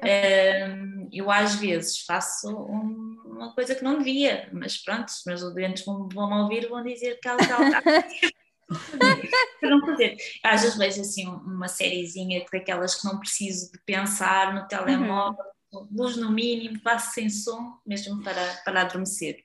Ahm, 0.03 1.07
eu 1.11 1.29
às 1.31 1.55
vezes 1.55 1.99
faço 1.99 2.49
um- 2.49 3.21
uma 3.25 3.53
coisa 3.53 3.75
que 3.75 3.83
não 3.83 3.97
devia, 3.97 4.49
mas 4.53 4.77
pronto, 4.77 5.07
os 5.07 5.23
meus 5.25 5.43
ouvintes 5.43 5.83
vão, 5.85 6.07
vão 6.11 6.27
me 6.29 6.35
ouvir 6.41 6.63
e 6.63 6.67
vão 6.67 6.83
dizer 6.83 7.19
que 7.19 7.27
ela 7.27 7.41
está 7.41 7.57
para 7.71 9.69
não 9.69 9.85
fazer. 9.85 10.17
Às 10.43 10.61
vezes 10.61 10.77
vejo 10.77 11.01
assim 11.01 11.27
uma 11.27 11.67
sériezinha 11.67 12.43
daquelas 12.51 12.95
que 12.95 13.05
não 13.05 13.19
preciso 13.19 13.71
de 13.71 13.79
pensar 13.85 14.53
no 14.53 14.67
telemóvel, 14.67 15.43
luz 15.91 16.15
no 16.17 16.31
mínimo, 16.31 16.81
passo 16.81 17.13
sem 17.13 17.29
som, 17.29 17.77
mesmo 17.85 18.21
para, 18.23 18.43
para 18.63 18.81
adormecer. 18.81 19.43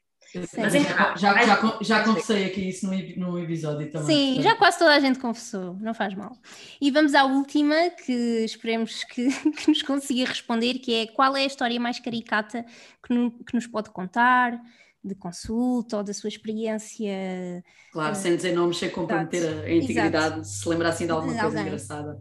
Mas 0.58 0.74
é 0.74 0.80
já, 0.80 1.16
já, 1.16 1.34
Mas- 1.34 1.46
já, 1.46 1.56
con- 1.56 1.78
já 1.84 2.04
confessei 2.04 2.44
aqui 2.46 2.68
isso 2.68 2.86
num, 2.86 2.94
epi- 2.94 3.18
num 3.18 3.38
episódio 3.38 3.90
também. 3.90 4.06
Sim, 4.06 4.26
portanto. 4.34 4.44
já 4.44 4.56
quase 4.56 4.78
toda 4.78 4.94
a 4.94 5.00
gente 5.00 5.18
confessou, 5.18 5.74
não 5.80 5.94
faz 5.94 6.14
mal. 6.14 6.36
E 6.80 6.90
vamos 6.90 7.14
à 7.14 7.24
última, 7.24 7.90
que 7.90 8.12
esperemos 8.44 9.04
que, 9.04 9.28
que 9.52 9.68
nos 9.70 9.82
consiga 9.82 10.28
responder, 10.28 10.74
que 10.74 10.94
é 10.94 11.06
qual 11.06 11.36
é 11.36 11.42
a 11.42 11.46
história 11.46 11.78
mais 11.80 11.98
caricata 12.00 12.64
que, 13.06 13.14
no- 13.14 13.30
que 13.44 13.54
nos 13.54 13.66
pode 13.66 13.90
contar, 13.90 14.60
de 15.04 15.14
consulta 15.14 15.98
ou 15.98 16.02
da 16.02 16.12
sua 16.12 16.28
experiência. 16.28 17.62
Claro, 17.92 18.14
sem 18.16 18.34
dizer 18.34 18.52
nomes, 18.52 18.76
sem 18.78 18.90
comprometer 18.90 19.60
a, 19.60 19.62
a 19.66 19.72
integridade, 19.72 20.48
se 20.48 20.68
lembrar 20.68 20.88
assim 20.88 21.06
de 21.06 21.12
alguma 21.12 21.32
De 21.34 21.40
coisa 21.40 21.60
engraçada. 21.60 22.20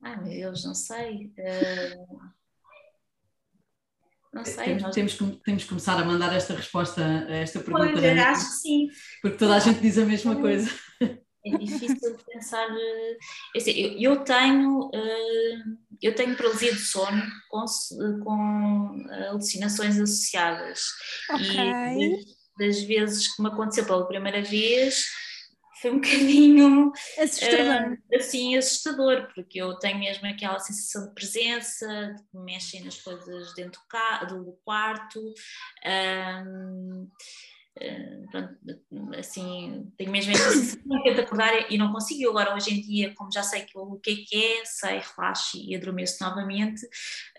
Ai 0.00 0.16
meu 0.16 0.24
Deus, 0.30 0.64
não 0.64 0.74
sei. 0.74 1.32
Eh, 1.36 1.98
não 4.36 4.44
sei. 4.44 4.64
Temos, 4.64 4.82
nós- 4.82 4.94
temos, 4.94 5.14
que- 5.14 5.40
temos 5.44 5.62
que 5.64 5.68
começar 5.68 6.00
a 6.00 6.04
mandar 6.04 6.34
esta 6.34 6.54
resposta 6.54 7.02
a 7.04 7.34
esta 7.36 7.60
pergunta, 7.60 7.92
Pois, 7.92 8.04
eu 8.04 8.22
acho 8.24 8.46
que 8.46 8.56
sim. 8.56 8.88
porque 9.22 9.36
toda 9.38 9.56
a 9.56 9.58
gente 9.58 9.80
diz 9.80 9.98
a 9.98 10.04
mesma 10.06 10.36
coisa. 10.36 10.70
É 11.00 11.58
difícil 11.58 12.16
pensar. 12.26 12.66
eh, 12.68 13.16
eu, 14.00 14.16
tenho, 14.24 14.90
eh, 14.92 15.56
eu 16.02 16.12
tenho 16.14 16.36
paralisia 16.36 16.72
do 16.72 16.78
sono 16.80 17.22
com, 17.48 17.64
com 18.24 19.06
eh, 19.12 19.28
alucinações 19.28 19.96
associadas. 20.00 20.80
Ok. 21.30 21.44
E 21.56 22.24
das 22.58 22.82
vezes 22.82 23.34
que 23.34 23.42
me 23.42 23.48
aconteceu 23.48 23.84
pela 23.84 24.08
primeira 24.08 24.42
vez 24.42 25.04
foi 25.86 25.90
um 25.90 26.00
bocadinho 26.00 26.92
Assustador. 27.18 27.98
eh, 28.12 28.16
assim 28.16 28.56
assustador, 28.56 29.28
porque 29.34 29.60
eu 29.60 29.74
tenho 29.78 29.98
mesmo 29.98 30.26
aquela 30.26 30.58
sensação 30.58 31.06
de 31.08 31.14
presença, 31.14 31.86
de 31.86 32.22
que 32.24 32.36
me 32.36 32.44
mexem 32.44 32.84
nas 32.84 33.00
coisas 33.00 33.54
dentro 33.54 33.80
do, 34.28 34.52
quarto. 34.64 35.20
ahm, 35.84 37.06
eh, 37.78 38.22
pronto, 38.30 38.56
assim, 39.18 39.92
tenho 39.98 40.10
mesmo 40.10 40.32
esta 40.32 40.50
sensação, 40.50 41.02
tento 41.02 41.20
acordar 41.20 41.70
e 41.70 41.78
não 41.78 41.92
consigo. 41.92 42.22
Eu 42.22 42.30
agora, 42.30 42.54
hoje 42.54 42.74
em 42.74 42.80
dia, 42.80 43.14
como 43.14 43.30
já 43.30 43.42
sei 43.42 43.62
que, 43.62 43.78
o 43.78 43.96
que 43.96 44.10
é 44.10 44.16
que 44.26 44.44
é, 44.44 44.64
sei, 44.64 45.00
relaxo 45.16 45.58
e 45.58 45.76
adormeço 45.76 46.22
novamente, 46.22 46.80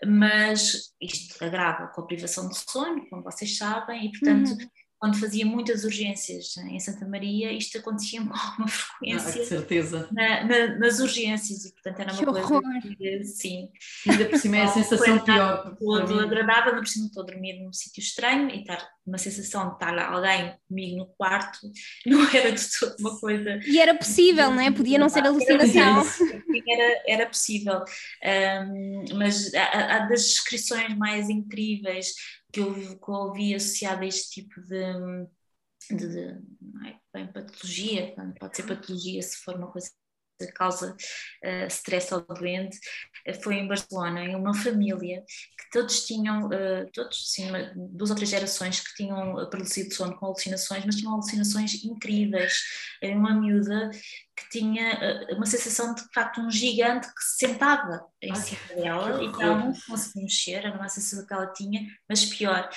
mas 0.06 0.94
isto 1.00 1.44
agrava 1.44 1.88
com 1.88 2.00
a 2.00 2.06
privação 2.06 2.48
de 2.48 2.56
sono, 2.56 3.06
como 3.10 3.22
vocês 3.22 3.56
sabem, 3.58 4.06
e 4.06 4.12
portanto, 4.12 4.50
Uhum. 4.50 4.68
Quando 4.98 5.16
fazia 5.18 5.46
muitas 5.46 5.84
urgências 5.84 6.56
em 6.56 6.78
Santa 6.80 7.06
Maria, 7.06 7.52
isto 7.52 7.78
acontecia 7.78 8.20
com 8.20 8.34
alguma 8.34 8.66
Ah, 8.66 8.68
frequência 8.68 9.40
de 9.42 9.46
certeza. 9.46 10.08
na- 10.12 10.44
na- 10.44 10.78
nas 10.78 10.98
urgências 10.98 11.64
e 11.64 11.72
portanto 11.72 12.00
era 12.00 12.12
uma 12.12 12.18
Que 12.18 12.24
coisa 12.26 12.40
horror. 12.54 12.62
que 12.98 13.24
sim, 13.24 13.68
Ainda 14.08 14.24
por 14.26 14.38
cima 14.38 14.56
é 14.56 14.62
a 14.62 14.64
Não, 14.66 14.72
sensação 14.74 15.18
pior. 15.20 15.76
todo 15.78 16.20
agradável, 16.20 16.72
não 16.74 16.80
preciso 16.80 17.06
estou 17.06 17.22
a 17.22 17.26
dormir 17.26 17.60
num 17.62 17.72
sítio 17.72 18.00
estranho 18.00 18.50
e 18.50 18.60
estar 18.60 18.86
uma 19.06 19.18
sensação 19.18 19.68
de 19.68 19.74
estar 19.74 19.98
alguém 19.98 20.54
comigo 20.68 20.96
no 20.98 21.06
quarto 21.06 21.58
não 22.04 22.28
era 22.30 22.52
de 22.52 22.62
todo 22.78 22.94
uma 23.00 23.18
coisa 23.20 23.58
E 23.66 23.78
era 23.80 23.94
possível, 23.94 24.50
não 24.50 24.60
é? 24.60 24.70
Podia 24.70 24.98
não 24.98 25.08
ser 25.08 25.24
alucinação. 25.26 26.04
era, 26.68 27.02
era 27.06 27.26
possível, 27.26 27.82
Ahm, 28.24 29.04
mas 29.16 29.52
há 29.54 30.00
das 30.00 30.22
descrições 30.24 30.94
mais 30.96 31.28
incríveis 31.30 32.08
que 32.52 32.60
eu, 32.60 32.74
que 32.74 33.10
eu 33.10 33.14
ouvi 33.14 33.54
associada 33.54 34.02
a 34.02 34.06
este 34.06 34.30
tipo 34.42 34.60
de, 34.62 35.26
de, 35.90 35.96
de- 36.08 36.88
é? 36.88 36.98
Bem 37.12 37.32
patologia, 37.32 38.14
pode 38.38 38.56
ser 38.56 38.62
patologia 38.66 39.22
se 39.22 39.36
for 39.38 39.56
uma 39.56 39.70
coisa 39.70 39.90
causa 40.46 40.96
eh, 41.42 41.66
stress 41.66 42.12
ao 42.12 42.20
doente, 42.20 42.78
eh, 43.26 43.34
foi 43.34 43.56
em 43.56 43.66
Barcelona, 43.66 44.22
em 44.24 44.36
uma 44.36 44.54
família 44.54 45.22
que 45.58 45.70
todos 45.72 46.06
tinham, 46.06 46.52
eh, 46.52 46.86
todos, 46.92 47.32
sim, 47.32 47.50
duas 47.76 48.10
ou 48.10 48.16
três 48.16 48.30
gerações 48.30 48.80
que 48.80 48.94
tinham 48.94 49.34
de 49.48 49.94
sono 49.94 50.16
com 50.16 50.26
alucinações, 50.26 50.84
mas 50.84 50.96
tinham 50.96 51.14
alucinações 51.14 51.84
incríveis. 51.84 52.54
Uma 53.02 53.34
miúda 53.34 53.90
que 54.36 54.48
tinha 54.50 55.26
uma 55.36 55.46
sensação 55.46 55.94
de, 55.94 56.02
de 56.02 56.12
facto, 56.14 56.40
um 56.40 56.50
gigante 56.50 57.06
que 57.08 57.22
se 57.22 57.46
sentava 57.46 58.06
em 58.22 58.30
Ai, 58.30 58.36
cima 58.36 58.74
dela 58.74 59.22
e 59.22 59.32
que 59.32 59.42
ela 59.42 59.58
não 59.58 59.74
se 59.74 59.86
conseguia 59.86 60.22
mexer, 60.22 60.52
era 60.52 60.76
uma 60.76 60.88
sensação 60.88 61.26
que 61.26 61.32
ela 61.32 61.52
tinha, 61.52 61.80
mas 62.08 62.24
pior, 62.24 62.68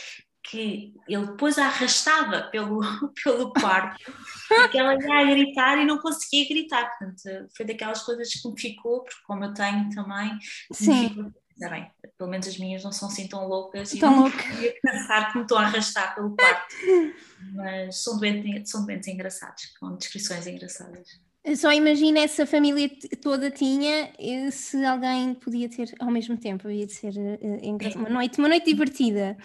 que 0.44 0.94
ele 1.08 1.26
depois 1.28 1.58
a 1.58 1.66
arrastava 1.66 2.44
pelo, 2.52 2.80
pelo 3.24 3.54
quarto, 3.54 4.12
porque 4.48 4.78
ela 4.78 4.96
ia 4.96 5.20
a 5.20 5.24
gritar 5.24 5.78
e 5.78 5.86
não 5.86 6.00
conseguia 6.00 6.48
gritar. 6.48 6.90
Portanto, 6.98 7.50
foi 7.56 7.66
daquelas 7.66 8.02
coisas 8.04 8.30
que 8.34 8.48
me 8.50 8.60
ficou, 8.60 9.04
porque 9.04 9.22
como 9.26 9.44
eu 9.46 9.54
tenho 9.54 9.90
também, 9.90 10.38
Sim. 10.74 11.10
Ficou, 11.10 11.32
bem, 11.70 11.92
pelo 12.18 12.30
menos 12.30 12.48
as 12.48 12.58
minhas 12.58 12.84
não 12.84 12.92
são 12.92 13.08
assim 13.08 13.28
tão 13.28 13.48
loucas 13.48 13.94
e 13.94 14.00
Tão 14.00 14.12
não 14.12 14.24
louca. 14.24 14.38
queria 14.38 14.74
pensar 14.82 15.32
que 15.32 15.38
me 15.38 15.44
estou 15.44 15.58
a 15.58 15.62
arrastar 15.62 16.16
pelo 16.16 16.36
quarto. 16.36 16.76
Mas 17.54 18.04
são 18.04 18.18
doentes, 18.18 18.70
são 18.72 18.86
doentes 18.86 19.08
engraçados, 19.08 19.66
com 19.80 19.96
descrições 19.96 20.48
engraçadas. 20.48 21.08
Só 21.56 21.72
imagina 21.74 22.20
essa 22.20 22.46
família 22.46 22.90
toda 23.22 23.50
tinha 23.50 24.12
eh, 24.20 24.52
se 24.52 24.84
alguém 24.86 25.34
podia 25.34 25.68
ter 25.68 25.92
ao 26.00 26.12
mesmo 26.12 26.38
tempo. 26.38 26.70
Ia 26.70 26.86
de 26.86 26.94
ser 26.94 27.14
engra- 27.64 27.98
uma 27.98 28.10
noite, 28.10 28.38
uma 28.38 28.48
noite 28.48 28.66
divertida. 28.66 29.36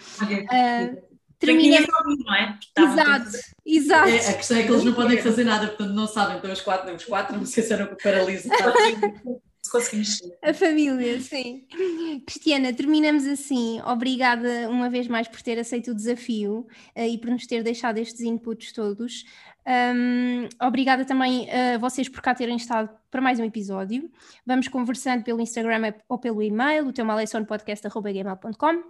Ah, 0.49 0.89
Termina 1.39 1.77
terminamos. 1.77 2.25
não 2.25 2.33
é? 2.35 2.57
Estavam 2.61 2.93
Exato, 2.93 3.37
exato. 3.65 4.09
É, 4.09 4.29
a 4.29 4.33
questão 4.33 4.57
é 4.57 4.63
que 4.63 4.71
eles 4.71 4.83
não 4.83 4.93
podem 4.93 5.17
fazer 5.21 5.43
nada, 5.43 5.67
portanto 5.67 5.93
não 5.93 6.07
sabem, 6.07 6.37
então 6.37 6.51
os 6.51 6.61
quatro, 6.61 6.95
os 6.95 7.05
quatro 7.05 7.37
não 7.37 7.45
sei 7.45 7.63
se 7.63 7.73
eram 7.73 7.95
paralisados. 8.01 8.73
Se 9.59 9.71
conseguimos 9.71 10.17
ser. 10.19 10.37
A 10.43 10.53
família, 10.53 11.19
sim. 11.19 11.65
Cristiana, 12.25 12.71
terminamos 12.71 13.25
assim. 13.27 13.81
Obrigada 13.81 14.69
uma 14.69 14.89
vez 14.89 15.09
mais 15.09 15.27
por 15.27 15.41
ter 15.41 15.59
aceito 15.59 15.91
o 15.91 15.93
desafio 15.93 16.65
eh, 16.95 17.09
e 17.09 17.17
por 17.17 17.29
nos 17.31 17.45
ter 17.45 17.63
deixado 17.63 17.97
estes 17.97 18.21
inputs 18.21 18.71
todos. 18.71 19.25
Ahm, 19.67 20.47
obrigada 20.61 21.03
também 21.03 21.49
a 21.51 21.77
vocês 21.77 22.07
por 22.07 22.21
cá 22.21 22.33
terem 22.33 22.55
estado 22.55 22.89
para 23.11 23.19
mais 23.19 23.37
um 23.37 23.43
episódio. 23.43 24.09
Vamos 24.45 24.69
conversando 24.69 25.25
pelo 25.25 25.41
Instagram 25.41 25.93
ou 26.07 26.17
pelo 26.17 26.41
e-mail, 26.41 26.87
o 26.87 26.93
teu 26.93 27.03
malesonepodcast.gmail.com. 27.03 28.83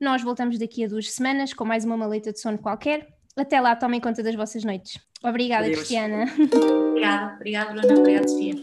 Nós 0.00 0.22
voltamos 0.22 0.58
daqui 0.58 0.86
a 0.86 0.88
duas 0.88 1.12
semanas 1.12 1.52
com 1.52 1.66
mais 1.66 1.84
uma 1.84 1.98
maleta 1.98 2.32
de 2.32 2.40
sono 2.40 2.56
qualquer. 2.56 3.08
Até 3.36 3.60
lá, 3.60 3.76
tomem 3.76 4.00
conta 4.00 4.22
das 4.22 4.34
vossas 4.34 4.64
noites. 4.64 4.98
Obrigada, 5.22 5.64
Adeus. 5.64 5.80
Cristiana. 5.80 6.24
Obrigada, 6.24 7.34
obrigada, 7.34 7.72
Bruna, 7.74 7.98
obrigada, 8.00 8.28
Sofia. 8.28 8.54